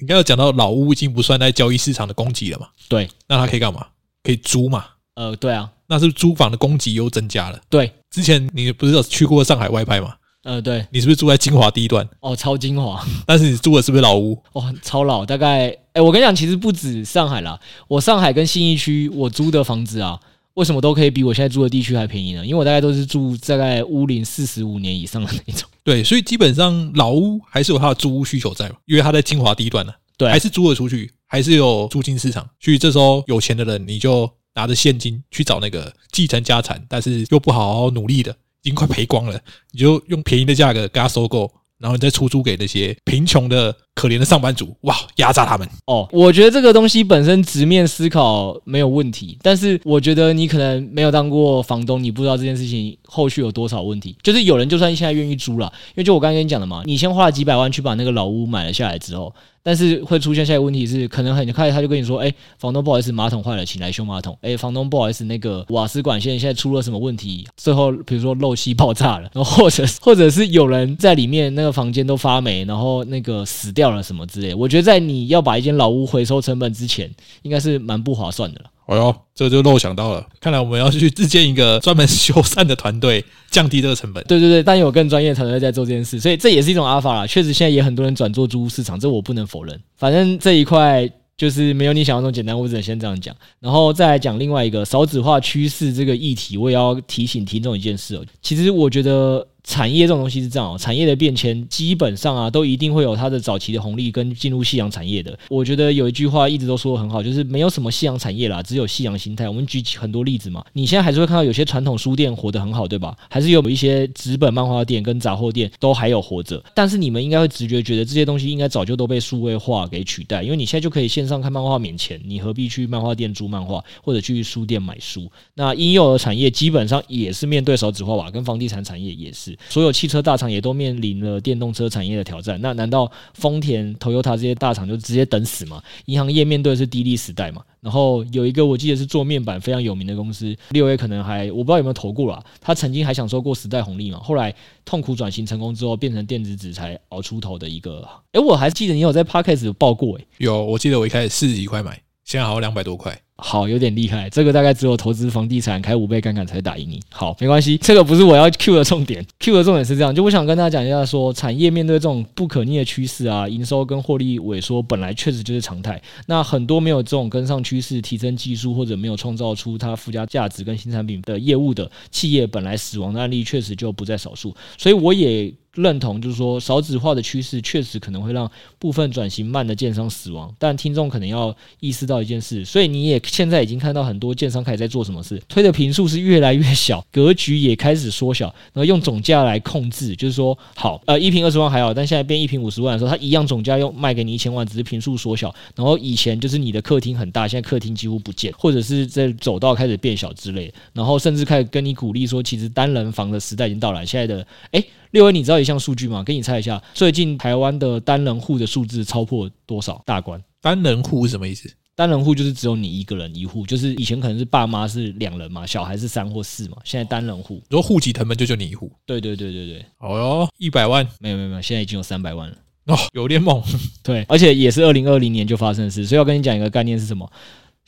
[0.00, 2.68] 你刚刚有讲到老屋已经不算在交易市场的供给了嘛？
[2.88, 3.84] 对，那它可以干嘛？
[4.22, 4.84] 可以租嘛？
[5.14, 7.60] 呃，对啊，那是不是租房的供给又增加了？
[7.68, 10.14] 对，之前你不是有去过上海外拍吗？
[10.44, 12.08] 呃，对，你是不是住在金华地段？
[12.20, 14.40] 哦，超精华，但是你住的是不是老屋？
[14.52, 20.18] 哦，超老，大概，哎，我跟你讲，其实不止上海啦，我上海跟信义区我租的房子啊。
[20.54, 22.44] 为什么都可以比我现在住的地区还便宜呢？
[22.44, 25.68] 因为我大概都是住大概屋龄四十五年以上的那种。
[25.84, 32.48] 对，所以基本上老屋还是有它的租屋需求在嘛，因为它在金华地段呢，对，还是租得出去，还是有租金市场。
[32.58, 41.48] 所以这时候有钱的人，你就拿着现金去找那个继承家产，但是又不好好努力的，已经快赔光了，你就用便宜的价格给他收购。
[41.80, 46.08] 然后你再出租给那些贫穷的、可怜的上班族，哇，压榨他们哦。
[46.10, 54.16] 我觉得这个东西本身直面思考没有问题，但是我觉得你可能没有当过房东，你不知道这件事情后续有多少问题。
[54.24, 59.32] 就是有人就算现在愿意租了，因为就我刚刚跟你讲的嘛，你先花了几百万去把那个老屋买了下来之后。
[59.68, 64.34] 但是会出现下一个问题是，可能很快他就跟你说，哎，房东不好意思，马桶坏了，请来修马桶。
[64.40, 67.46] 哎，房东不好意思，那个瓦斯管线现在出了什么问题？
[67.54, 74.54] 最后比如说漏气爆炸了，然后或者或者是有人在里面那个房间都发霉，然后那个死掉了什么之类。
[74.54, 77.10] 我觉得在你要把一间老屋回收成本之前，
[77.42, 78.70] 应该是蛮不划算的了。
[78.88, 84.24] 哎呦，这就漏想到了，看来我们要去自建一个专门修缮的团队，降低这个成本。
[84.24, 87.26] 对对对，但有更专业的团队在做这件事，所以这也是一种阿尔法啦。
[87.26, 89.78] 确实，现在也很多人转做租屋市场，这我不能否认。
[89.98, 98.24] 反正这一块就是没有你想象中简单，我只能先这样讲，然后再来讲另外一个少子化趋势这个议题，我也要提醒听众一件事哦。
[98.40, 99.46] 其实我觉得。
[99.68, 105.38] 产业这种东西是这样哦，产业的变迁基本上啊，都一定会有它的早期的红利跟进入夕阳产业的。
[105.50, 109.46] 我觉得有一句话一直都说的很好，就是没有什么夕阳产业啦，只有夕阳心态。
[109.46, 113.14] 我们举很多例子嘛，你现在还是会看到有些传统书店活得很好，对吧？
[113.28, 116.64] 还是有一些纸本漫画店跟杂货店都还有活着。
[116.74, 125.30] 但是你们应该会直觉觉得这些东西应该早就都被数位化给取代，因为你现在就可以线上看漫画免钱，你何必去漫画店租漫画或者去书店买书？
[125.52, 135.82] 那婴幼儿产业基本上也是面对少子化吧，跟房地产产业也是，所有汽车大厂也都面临了电动车产业的挑战，那难道丰田、Toyota 这些大厂就直接等死吗？
[136.06, 137.62] 银行业面对的是低利时代嘛？
[137.80, 148.06] 然后有一个我记得是做面板非常有名的公司，六 A 可能还我不知道有没有投过啦，他曾经还享受过时代红利嘛，后来痛苦转型成功之后，变成电子纸才熬出头的一个。
[148.32, 153.16] 诶，我还记得你有在 Podcast 有报过诶，有，我记得我一开始四十几块买，现在好像两百多块。
[153.40, 154.28] 好，有点厉害。
[154.28, 157.00] 这个大概只有投资房地产开五倍杠杆才打赢你。
[157.08, 159.24] 好，没关系，这个不是我要 Q 的重点。
[159.38, 166.02] Q 的重点是这样，就我想跟大家讲一下说，说产业面对这种不可逆的趋势啊，营收跟获利萎缩，本来确实就是常态。
[166.26, 174.52] 那很多没有这种跟上趋势、提升技术或者没有创造出它附加价值跟新产品的业务的企业，本来死亡的案例确实就不在少数。
[174.76, 175.54] 所以我也。
[175.78, 204.84] 认同，就是说少子化的趋势确实可能会让部分转型慢的建商死亡，但听众可能要意识到一件事，所以你也现在已经看到很多建商开始在做什么事， 推的坪数是越来越小，格局也开始缩小，然后用总价来控制，就是说好，呃，一坪二十万还好，但现在变一坪五十万的时候，它一样总价又卖给你一千万，只是坪数缩小，然后以前就是你的客厅很大，现在客厅几乎不见，或者是在走道开始变小之类，然后甚至开始跟你鼓励说，其实单人房的时代已经到来，现在的诶。
[205.12, 206.22] 六 A，你知道一项数据吗？
[206.22, 210.42] 给你猜一下，最近台湾的单人户的数字超破多少大关？
[210.60, 211.70] 单人户是什么意思？
[211.94, 218.90] 单人户就是只有你一个人一户，就是以前可能是爸妈是两人嘛，小孩是三或四嘛，现在单人户，如果户籍謄本就就你一户。
[219.04, 219.84] 对对对对对。
[219.98, 221.06] 哦哟，一百万？
[221.18, 222.56] 没有没有没有，现在已经有三百万了。
[222.86, 223.62] 哦，有点猛。
[224.02, 227.28] 对，而且也是二零二零年就发生的事，所以要跟你讲一个概念是什么？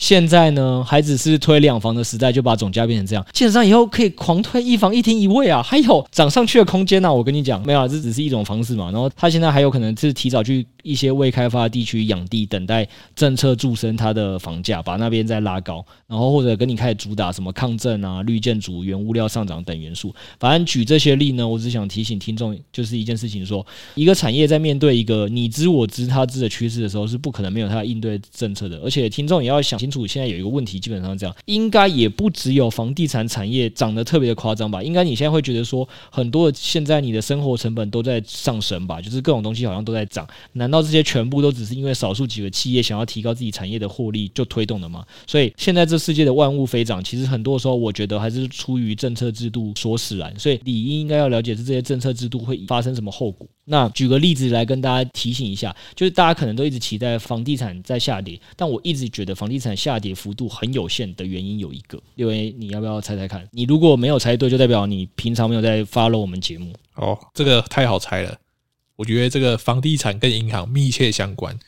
[0.01, 3.25] 现在呢，还只是推两房的时代，就把总价变成这样。
[3.35, 8.87] 基本上以后可以狂推一房一厅一卫啊，还有涨上去的空间呢、我跟你讲，没有，这只是一种方式嘛。
[8.91, 15.85] 然后他现在还有可能是提早去一些未开发地区养地，等待政策助升它的房价，把那边再拉高。
[16.07, 20.15] 然后或者跟你开始主打什么抗震啊、绿建筑、原物料上涨等元素。
[20.39, 23.65] 反正举这些例呢，我只想提醒听众，就是一件事情说，
[23.95, 28.79] 一个产业在面对一个你知我知他知的趋势的时候，是不可能没有它应对政策的。
[28.79, 34.83] 而且听众也要想清楚，现在有一个问题，基本上这样，应该也不只有房地产产业涨得特别的夸张吧？
[34.83, 39.01] 应该你现在会觉得说，很多现在你的生活成本都在上升吧？
[39.01, 40.27] 就是各种东西好像都在涨。
[40.53, 45.05] 难难道这些全部都只是因为少数几个企业想要提高自己产业的获利就推动的吗？
[45.27, 50.33] 所以现在这世界的万物飞涨，其实很多时候我觉得还是出于政策制度所使然。
[50.39, 53.45] 所以理应应该要了解是这些政策制度会发生什么后果。
[53.65, 63.45] 那举个例子来跟大家提醒一下，就是大家可能都一直期待房地产在下跌，但我一直觉得房地产下跌幅度很有限的原因有一个，因为你要不要猜猜看？
[63.51, 66.73] 你如果没有猜对，就代表你平常没有在 follow 我们节目。
[66.95, 68.37] 哦，这个太好猜了。
[69.01, 71.59] 我觉得这个房地产跟银行密切相关，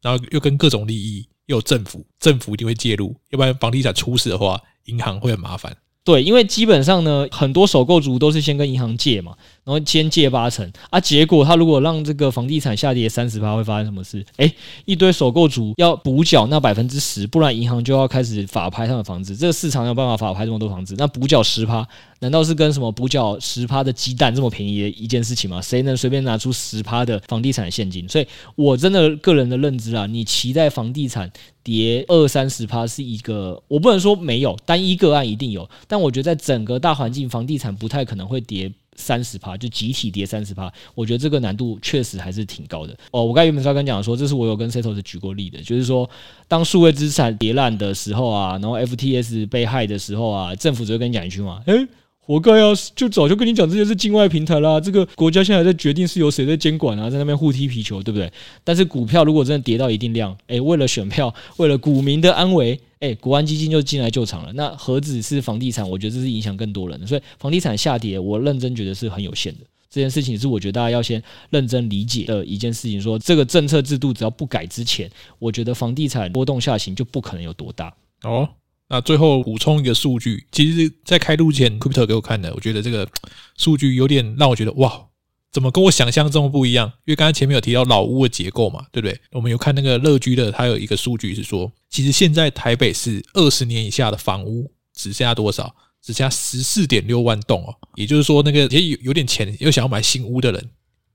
[0.00, 5.76] 然后又跟各种利益，又有政府，政府一定会介入，要不然房地产出事的话，银行会很麻烦。
[6.02, 14.24] 对，因为基本上呢，很多首购族都是先跟银行借嘛，然后先借八成啊，结果他如果让这个房地产下跌三十趴，会发生什么事？
[14.38, 14.52] 诶，
[14.84, 19.36] 一堆首购族要补缴那百分之十，不然银行就要开始法拍他的房子。
[19.36, 20.94] 这个市场有办法法拍这么多房子？
[20.96, 21.86] 那补缴十趴，
[22.20, 25.60] 难道是跟什么补缴十趴的鸡蛋这么便宜的一件事情吗？
[25.60, 28.08] 谁能随便拿出十趴的房地产现金？
[28.08, 31.30] 所以我真的个人的认知啊，你期待房地产
[31.62, 40.70] 跌二三十趴是一个，我不能说没有，单一个案一定有，但我觉得在整个大环境，房地产不太可能会跌三十趴，就集体跌三十趴。
[40.94, 42.94] 我觉得这个难度确实还是挺高的。
[43.10, 46.08] 哦，我刚才原本是要跟讲说，这是我有跟 Setos 举过例的，就是说，
[46.46, 51.88] 当数位资产跌烂的时候啊，然后 FTS 被害的时候啊，政府只会跟你讲一句话，诶。
[52.22, 52.72] 活该啊！
[52.94, 54.78] 就早就跟你讲，这些是境外平台啦。
[54.78, 58.32] 这个国家现在在决定是由谁在监管啊，在那边互踢皮球，对不对？
[58.62, 64.52] 但是股票如果真的跌到一定量，诶，为了选票，为了股民的安危，诶，国安基金就进来救场了。
[64.52, 65.88] 那何止是房地产？
[65.88, 67.06] 我觉得这是影响更多人的。
[67.06, 69.60] 所以房地产下跌，我认真觉得是很有限的。
[69.88, 73.00] 这件事情是我觉得大家要先认真理解的一件事情。
[73.00, 78.48] 说这个政策制度只要不改之前，我觉得房地产波动下行就不可能有多大哦。
[78.88, 83.08] 那最后补充一个数据，其实，在开录前，Crypto 给我看的，我觉得这个
[83.56, 85.06] 数据有点让我觉得哇，
[85.52, 86.86] 怎么跟我想象中不一样？
[87.04, 89.20] 因为刚才前面有提到老屋的结构嘛，对不对？
[89.32, 95.74] 我们有看那个乐居的，它有一个数据是说，其实现在台北市二十年以下的房屋只剩下多少？
[96.00, 97.74] 只剩下十四点六万栋哦。
[97.96, 100.70] 也就是说，那个也有有点钱又想要买新屋的人，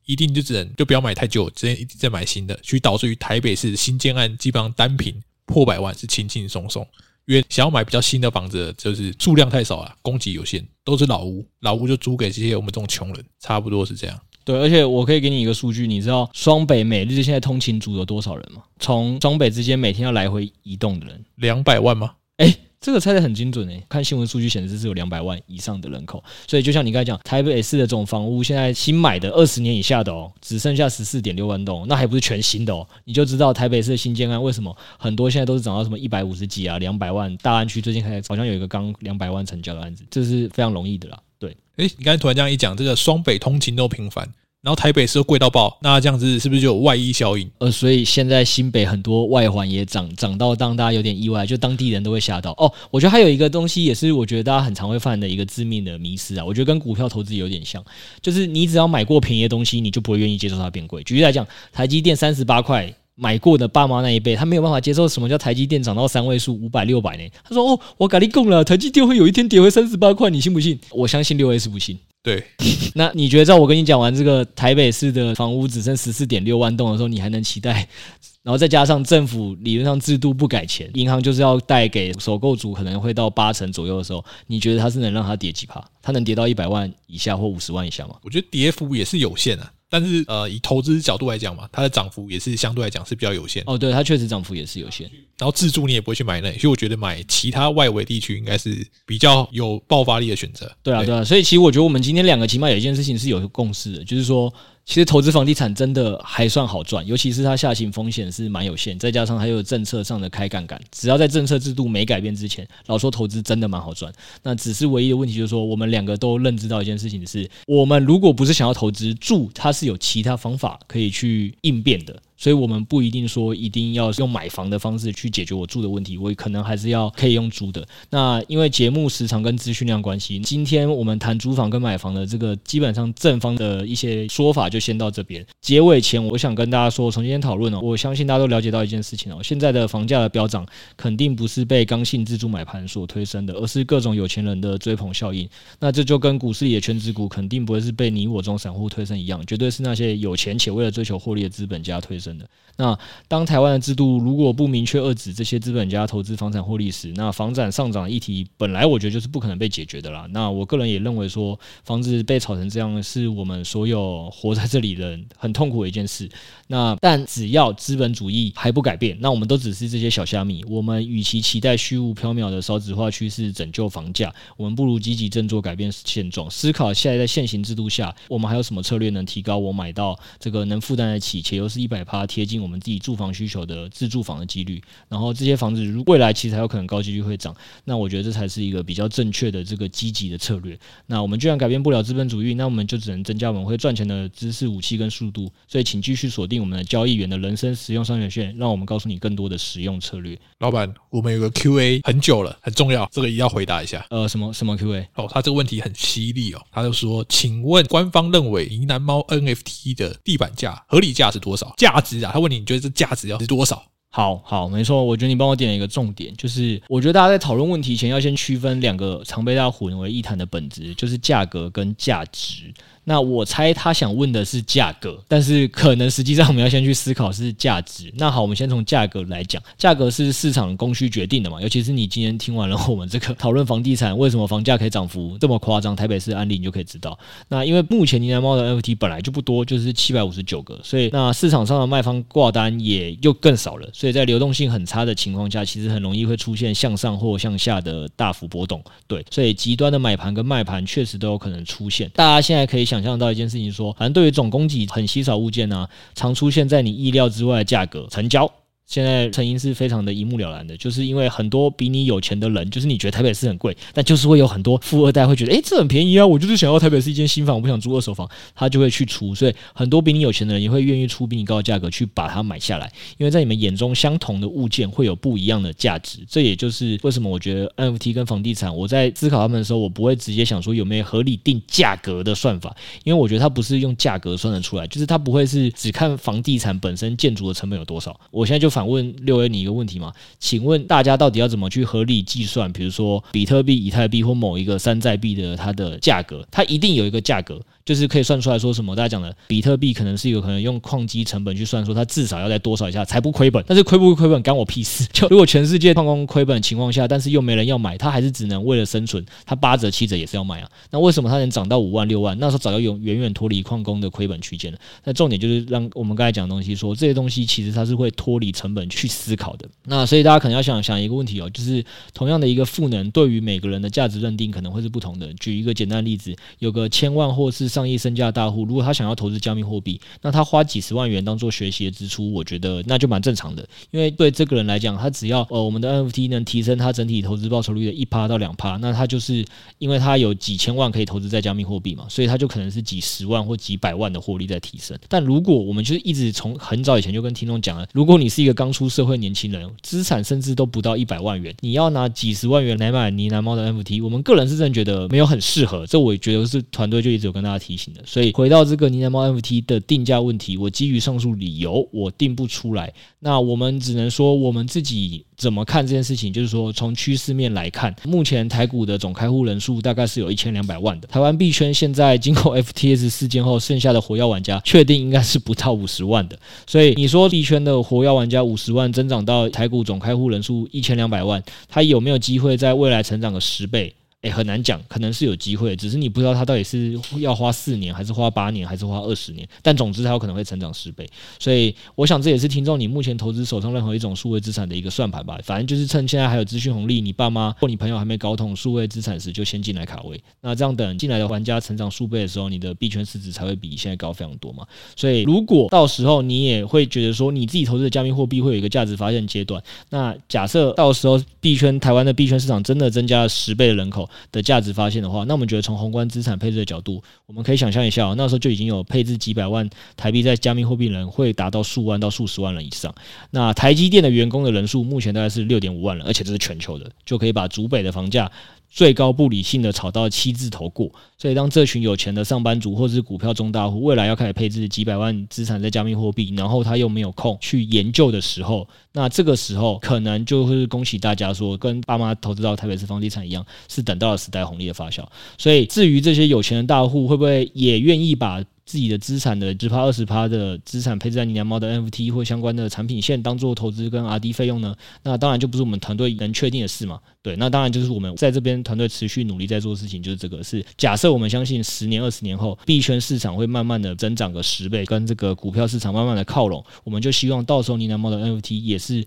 [0.05, 6.85] 一定就只能就不要买太旧，直接一直在买新的，所以导致于台北市新建案基本上单坪破百万是轻轻松松。
[7.25, 14.19] 因为想要买比较新的房子，就是数量太少了，供给有限，都是老屋，老屋就租给这些我们这种穷人，差不多是这样。
[14.43, 18.61] 对，而且我可以给你一个数据，你知道双北每日现在通勤族有多少人吗？
[18.79, 22.13] 从双北之间每天要来回移动的人，两百万吗？
[22.37, 22.55] 诶
[22.85, 41.19] 这个猜得很精准诶，看新闻数据显示是有两百万以上的人口，所以就像你刚才讲，台北市的这种房屋现在新买的二十年以下的哦，只剩下十四点六万栋，那还不是全新的哦，你就知道台北市的新建案为什么很多现在都是涨到什么一百五十几啊、两百万，大安区最近开始好像有一个刚两百万成交的案子，这是非常容易的啦。
[41.39, 44.31] 对，诶，你刚才突然这样一讲，这个双北通勤都频繁。
[44.65, 47.47] 然后台北市贵到爆，那这样子是不是就有外溢效应？
[47.59, 52.49] 呃，所以现在新北很多外环也涨，涨到当大家有点意外，就当地人都会吓到。
[52.53, 56.43] 哦，我觉得还有一个东西也是，我觉得大家很常会犯的一个致命的迷思啊。
[56.43, 57.85] 我觉得跟股票投资有点像，
[58.23, 61.03] 就是你只要买过便宜的东西，你就不会愿意接受它变贵。
[61.03, 67.23] 举例来讲，台积电三十八块买过的爸妈那一辈，他没有办法接受什么叫台积电涨到三位数五百六百呢？
[67.47, 71.99] 他说：“哦，我跟你供了，台积电会有一天跌回三十八块，你信不信？”我相信六 S 不信。
[72.25, 72.43] 对，
[72.95, 77.87] 那你觉得在我跟你讲完这个台北市的房屋只剩十四点六万栋的时候，你还能期待？
[78.41, 85.83] 然后再加上政府理论上制度不改前，银行就是要贷给首购族可能会到八成左右的时候，你觉得它是能让它跌几趴？
[86.01, 88.15] 它能跌到一百万以下或五十万以下吗？
[88.23, 89.71] 我觉得跌幅也是有限啊。
[89.99, 93.63] 但是呃，以投资角度来讲嘛，它的涨幅也是相对来讲是比较有限。
[93.65, 95.09] 哦，对，它确实涨幅也是有限。
[95.37, 100.71] 然后自住你也不会去买那，所以我觉得买其他外围地区应该是比较有爆发力的选择。
[100.83, 104.53] 对啊，对啊，所以其实我觉得我们今天两个起码有一件事情是有共识的，就是说。
[104.85, 114.13] 其实投资房地产真的还算好赚，尤其是它下行风险是蛮有限，再加上还有政策上的开杠杆，只要在政策制度没改变之前，老说投资真的蛮好赚。
[114.43, 122.21] 那只是唯一的问题就是说，我们两个都认知到一件事情是，我们如果不是想要投资住，它是有其他方法可以去应变的。
[122.37, 127.85] 所以，我们不一定说一定要用买房的方式去解决我住的问题，我可能还是要可以用租的。
[128.09, 135.45] 那因为节目时长跟资讯量关系，今天我们谈租房跟买房的这个基本上正方的一些说法就先到这边。
[135.61, 140.65] 结尾前，我想跟大家说，从今天讨论哦，我相信大家都了解到一件事情哦，现在的房价的飙涨
[140.97, 145.47] 肯定不是被刚性自住买盘所推升的，而是各种有钱人的追捧效应。
[145.79, 152.24] 那这就跟股市里的全值股肯定不会是被你我这种散户推升一样，绝对是那些有钱且为了追求获利的资本家推升。
[152.25, 152.49] 生的。
[152.77, 152.97] 那
[153.29, 160.27] 当台湾的制度如果不明确遏止这些资本家投资房产获利时，那房产上涨的议题本来我觉得就是不可能被解决的啦。
[160.31, 166.29] 那我个人也认为说，房子被炒成这样，是我们所有活在这里的人很痛苦的一件事。
[166.67, 170.61] 那但只要资本主义还不改变，那我们都只是这些小虾米。
[170.67, 190.77] 我们与其期待虚无缥缈的少子化趋势拯救房价，我们不如积极振作改变现状，思考现在在现行制度下，我们还有什么策略能提高我买到这个能负担得起且又是一百趴贴近我们自己住房需求的自住房的几率，然后这些房子如未来其实还有可能高几率会涨，那我觉得这才是一个比较正确的这个积极的策略。
[191.07, 195.51] 那我们居然改变不了资本主义，那我们就只能增加我们会赚钱的知识武器跟速度。
[195.67, 200.37] 所以请继续锁定我们的交易员的人生实用商学院，让我们告诉你更多的实用策略。
[200.59, 204.05] 老板，我们有个 Q&A 很久了，很重要，这个一定要回答一下。
[204.09, 205.07] 呃，什么什么 Q&A？
[205.15, 211.73] 哦，他这个问题很犀利哦，他就说，请问官方认为呢喃猫 NFT 的地板价合理价是多少？
[211.77, 212.31] 价值啊？
[212.33, 213.83] 他问你，你觉得这价值要值多少？
[214.09, 222.73] 好好，没错，我觉得你帮我点了一个重点，就是我觉得大家在讨论问题前要先区分两个常被大家混为一谈的本质，就是价格跟价值。
[223.07, 228.11] 那我猜他想问的是价格，但是可能实际上我们要先去思考是价值。
[228.17, 231.61] 那好，我们先从价格来讲，价格是市场供需决定的嘛。
[231.61, 237.15] 尤其是你今天听完了我们这个讨论房地产为什么房价可以涨幅这么夸张，台北市案例你就可以知道。
[237.47, 248.83] 那因为目前呢喃猫的 NFT 本来就不多，就是七百五十九个，所以那市场上的卖方挂单也又更少了，所以在流动性很差的情况下，其实很容易会出现向上或向下的大幅波动。
[249.05, 252.09] 对，所以极端的买盘跟卖盘确实都有可能出现。
[252.15, 252.94] 大家现在可以想。
[252.95, 258.49] 想象到一件事情，说，反正对于总供给很稀少物件呢、常出现在你意料之外的价格成交。
[258.87, 288.17] 现在成因是非常的一目了然的，就是因为很多比你有钱的人，就是你觉得台北市很贵，但就是会有很多富二代会觉得，诶，这很便宜啊，我就是想要台北市一间新房，我不想租二手房，他就会去出，所以很多比你有钱的人也会愿意出比你高的价格去把它买下来，因为在你们眼中相同的物件会有不一样的价值，这也就是为什么我觉得 NFT 跟房地产，我在思考他们的时候，我不会直接想说有没有合理定价格的算法，因为我觉得它不是用价格算得出来，就是它不会是只看房地产本身建筑的成本有多少。
[288.31, 289.47] 我现在就反问六 A。
[289.47, 290.11] 你一个问题嘛？
[290.37, 292.69] 请问大家到底要怎么去合理计算？
[292.73, 297.61] 比如说比特币、以太币或某一个山寨币的它的价格，它一定有一个价格。
[297.85, 298.95] 就是可以算出来说什么？
[298.95, 303.63] 大家讲的比特币可能是有可能用矿机成本去算，说它至少要在多少以下才不亏本。
[303.67, 305.05] 但是亏不亏本，干我屁事！
[305.13, 310.69] 就如果全世界矿工亏本的情况下，但是又没人要买，它还是只能为了生存，它八折七折也是要买啊。
[310.89, 312.35] 那为什么它能涨到五万六万？
[312.39, 314.79] 那时候早就远远远脱离矿工的亏本区间了。
[315.03, 319.69] 那重点就是让我们刚才讲的东西说，这些东西其实它是会脱离成本去思考的。
[319.83, 325.31] 那所以大家可能要想想一个问题哦，就是同样的一个赋能，对于每个人的价值认定可能会是不同的。
[325.35, 328.63] 举一个简单的例子，有个千万或是上亿身价大户。
[328.63, 333.67] 如果他想要投资加密货币，那他花几十万元当做学习的支出，我觉得那就蛮正常的。
[333.91, 339.45] 因为对这个人来讲，他只要呃我们的 NFT 能提升他整体投资报酬率的一趴到两趴，那他就是
[339.77, 344.97] 因为他有几千万可以投资在加密货币嘛，所以他就可能是几十万或几百万的获利在提升。
[345.09, 355.85] 但如果我们就是一直从很早以前就跟听众讲了，如果你是一个刚出社会年轻人，资产甚至都不到一百万元，你要拿几十万元来买呢喃猫的 NFT，我们个人是真觉得没有很适合。
[355.87, 358.31] 这我觉得是团队就一直有跟大家提醒的，所以。
[358.33, 362.93] 回到这个呢喃猫 NFT 的定价问题，我基于上述理由，我定不出来。
[363.19, 371.07] 那我们只能说，我们自己怎么看这件事情，就是说，从趋势面来看，目前台股的总开户人数大概是有一千两百万的。
[371.07, 376.37] 台湾币圈现在经过 FTS 事件后，剩下的活跃玩家确定应该是不到五十万的。
[376.67, 383.95] 所以你说币圈的活跃玩家五十万增长到台股总开户人数一千两百万，它有没有机会在未来成长个十倍？
[384.25, 389.47] 也、很难讲，可能是有机会，只是你不知道它到底是要花四年，还是花八年，还是花二十年。
[389.61, 391.07] 但总之，它有可能会成长十倍。
[391.39, 395.39] 所以，我想这也是听众你目前投资手上任何一种数位资产的一个算盘吧。
[395.43, 400.19] 反正就是趁现在还有资讯红利，你爸妈或你朋友还没搞懂数位资产时，就先进来卡位。
[400.41, 404.65] 那这样等进来的玩家成长数倍的时候，你的币圈市值才会比现在高非常多嘛。
[404.95, 409.61] 所以，如果到时候你也会觉得说，你自己投资的加密货币会有一个价值发现阶段，
[409.91, 414.09] 那假设到时候币圈台湾的币圈市场真的增加了十倍的人口。
[414.31, 422.93] 的价值发现的话，那我们觉得从宏观资产配置的角度，我们可以想象一下，那时候就已经有配置几百万台币在加密货币人会达到数万到数十万人以上。
[423.31, 428.31] 那台积电的员工的人数目前大概是六点五万人，而且这是全球的，就可以把竹北的房价。
[428.69, 445.05] 最高不理性的炒到七字头过，所以当这群有钱的上班族或者是股票中大户未来要开始配置几百万资产在加密货币，然后他又没有空去研究的时候，那这个时候可能就是恭喜大家说，跟爸妈投资到台北市房地产一样，是等到了时代红利的发酵。
[445.37, 454.75] 所以至于这些有钱的大户会不会也愿意把自己的资产的十趴二十趴的资产配置在你娘猫的 NFT 或相关的产品线当做投资跟 RD 费用呢？
[455.03, 456.99] 那当然就不是我们团队能确定的事嘛。
[457.21, 469.05] 对，那当然就是我们在这边团队持续努力在做的事情，就是这个是假设我们相信十年二十年后币圈市场会慢慢的增长个十倍，跟这个股票市场慢慢的靠拢，我们就希望到时候你娘猫的 NFT 也是。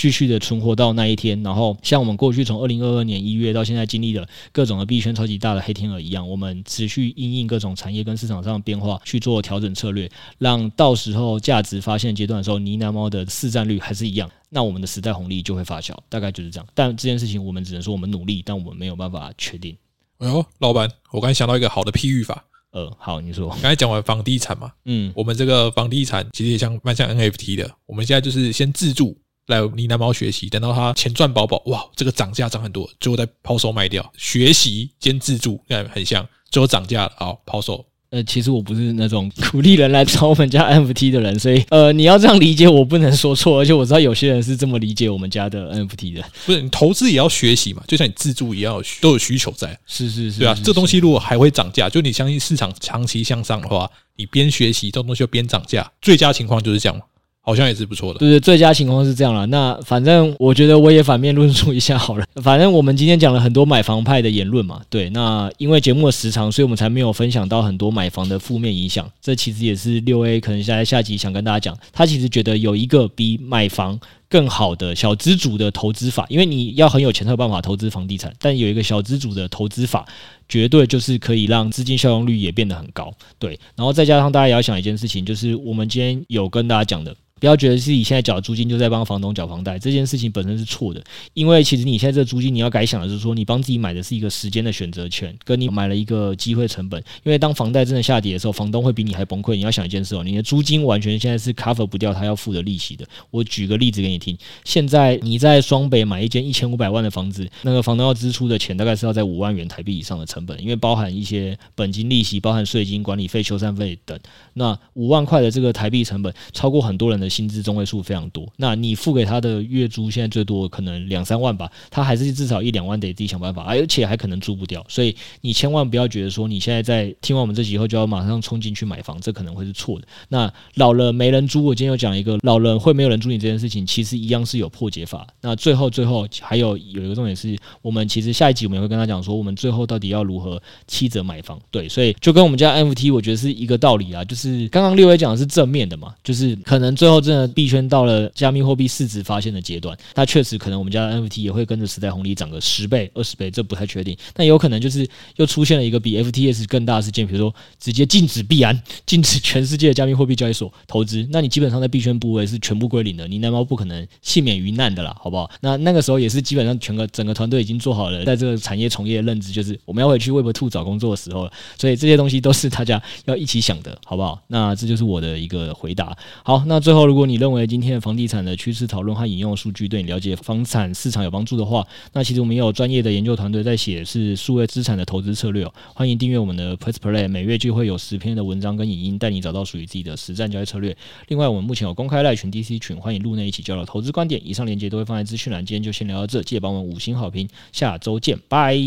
[0.00, 16.66] 继续的存活到那一天，然后像我们过去从二零二二年一月到现在经历的各种的币圈超级大的黑天鹅一样，我们持续因应各种产业跟市场上的变化去做调整策略，让到时候价值发现阶段的时候，呢喃猫的市占率还是一样，那我们的时代红利就会发酵，大概就是这样。
[16.72, 19.76] 但这件事情我们只能说我们努力，但我们没有办法确定。
[20.16, 22.42] 哎呦，老板，我刚才想到一个好的譬喻法。
[22.72, 29.14] 呃，好，你说，刚才讲完房地产嘛，嗯，我们这个房地产其实也像蛮像 NFT 的，我们现在就是先自住。
[29.50, 34.10] 来呢喃猫学习，等到他钱赚饱饱，哇，这个涨价涨很多，最后再抛售卖掉。
[34.16, 37.84] 学习兼自住，看很像，最后涨价了，好抛售。
[38.10, 43.60] 呃，其实我不是那种鼓励人来找我们家 NFT 的人，所以呃，你要这样理解，我不能说错。
[43.60, 49.78] 而且我知道有些人是这么理解我们家的 NFT 的，不是你投资也要学习嘛，就像你自助也要都有需求在。
[49.86, 57.00] 是是是，对啊，这东西如果还会涨价，就你相信市场长期向上的话，你边学习这东西就边涨价，最佳情况就是这样。
[57.42, 59.46] 好像也是不错的，对对，最佳情况是这样了。
[59.46, 62.24] 那反正我觉得我也反面论述一下好了。
[62.42, 65.08] 反正我们今天讲了很多买房派的言论嘛，对。
[65.10, 69.10] 那因为节目的时长，所以我们才没有分享到很多买房的负面影响。
[69.22, 73.98] 这其实也是六 A 可能在下集想跟大家讲，他其实觉得有一个比买房
[74.30, 80.06] 更好的小资主的投资法，因为你要很有钱才有办法投资房地产，但有一个小资主的投资法，
[80.48, 83.12] 绝对就是可以让资金效用率也变得很高。
[83.40, 87.14] 对，然后再加上大家也要想一件事情，就是我们今天有跟大家讲的。
[87.40, 91.02] 不要觉得自己现在缴租金就在帮房东缴房贷，这件事情本身是错的。
[91.32, 97.02] 因为其实你现在这个租金，你要改想的是说，你帮自己买的是一个时间的选择权，跟你买了一个机会成本。
[97.24, 99.54] 因为当房贷真的下跌的时候，房东会比你还崩溃。
[99.56, 103.06] 你要想一件事哦，你的租金完全现在是 cover 不掉他要付的利息的。
[103.30, 114.18] 我举个例子给你听，现在你在双北买一间一千五百万的房子，那个房东要支出的钱大概是要在五万元台币以上的成本，因为包含一些本金、利息、包含税金、管理费、修缮费等。
[114.52, 118.00] 那五万块的这个台币成本，超过很多人的薪资中位数。
[118.10, 130.08] 非常多，那你付给他的月租现在最多可能两三万吧，他还是至少一两万得自己想办法，而且还可能租不掉，所以你千万不要觉得说你现在在听完我们这集以后就要马上冲进去买房，这可能会是错的。
[130.28, 135.26] 那老了没人租，我今天有讲一个老人会没有人租你这件事情，其实是一样是有破解法。
[135.40, 141.60] 那最后最后还有有一个重点是，我们其实下一集我们也会跟他讲说，我们最后到底要如何七折买房？
[141.70, 154.16] 对，所以就跟我们家 NFT 我觉得是一个道理啊，就是刚刚六位讲的是正面的嘛，就是可能最后真的币圈到了加密货币市值发现的阶段，它确实可能我们家的 NFT 也会跟着时代红利涨个十倍、二十倍，这不太确定。
[154.34, 165.50] 但有可能就是又出现了一个比 FTS 更大的事件，比如说直接禁止币安、禁止全世界加密货币交易所投资，那你基本上在币圈部位是全部归零的，你呢喃猫不可能幸免于难的啦，好不好？
[165.60, 171.52] 那那个时候也是基本上全个整个团队已经做好了在这个产业从业的认知，就是我们要回去 Web2 找工作的时候了。
[171.78, 174.40] 所以这些东西都是大家要一起想的，好不好？
[174.48, 176.16] 那这就是我的一个回答。
[176.44, 185.72] 好，那最后如果你认为今天的房地产的趋势讨论和引用数据对你了解房产市场有帮助的话，那其实我们也有专业的研究团队在写是数位资产的投资策略哦。
[185.94, 190.96] 欢迎订阅我们的 PressPlay，每月就会有十篇的文章跟影音，带你找到属于自己的实战交易策略。
[191.28, 194.40] 另外，我们目前有公开赖群 DC 群，欢迎入内一起交流投资观点。
[194.46, 195.66] 以上链接都会放在资讯栏。
[195.66, 198.78] 今天就先聊到这，记得帮我们五星好评，下周见，拜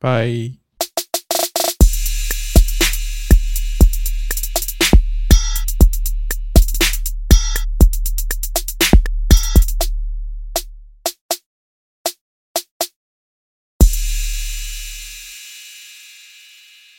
[0.00, 0.63] 拜。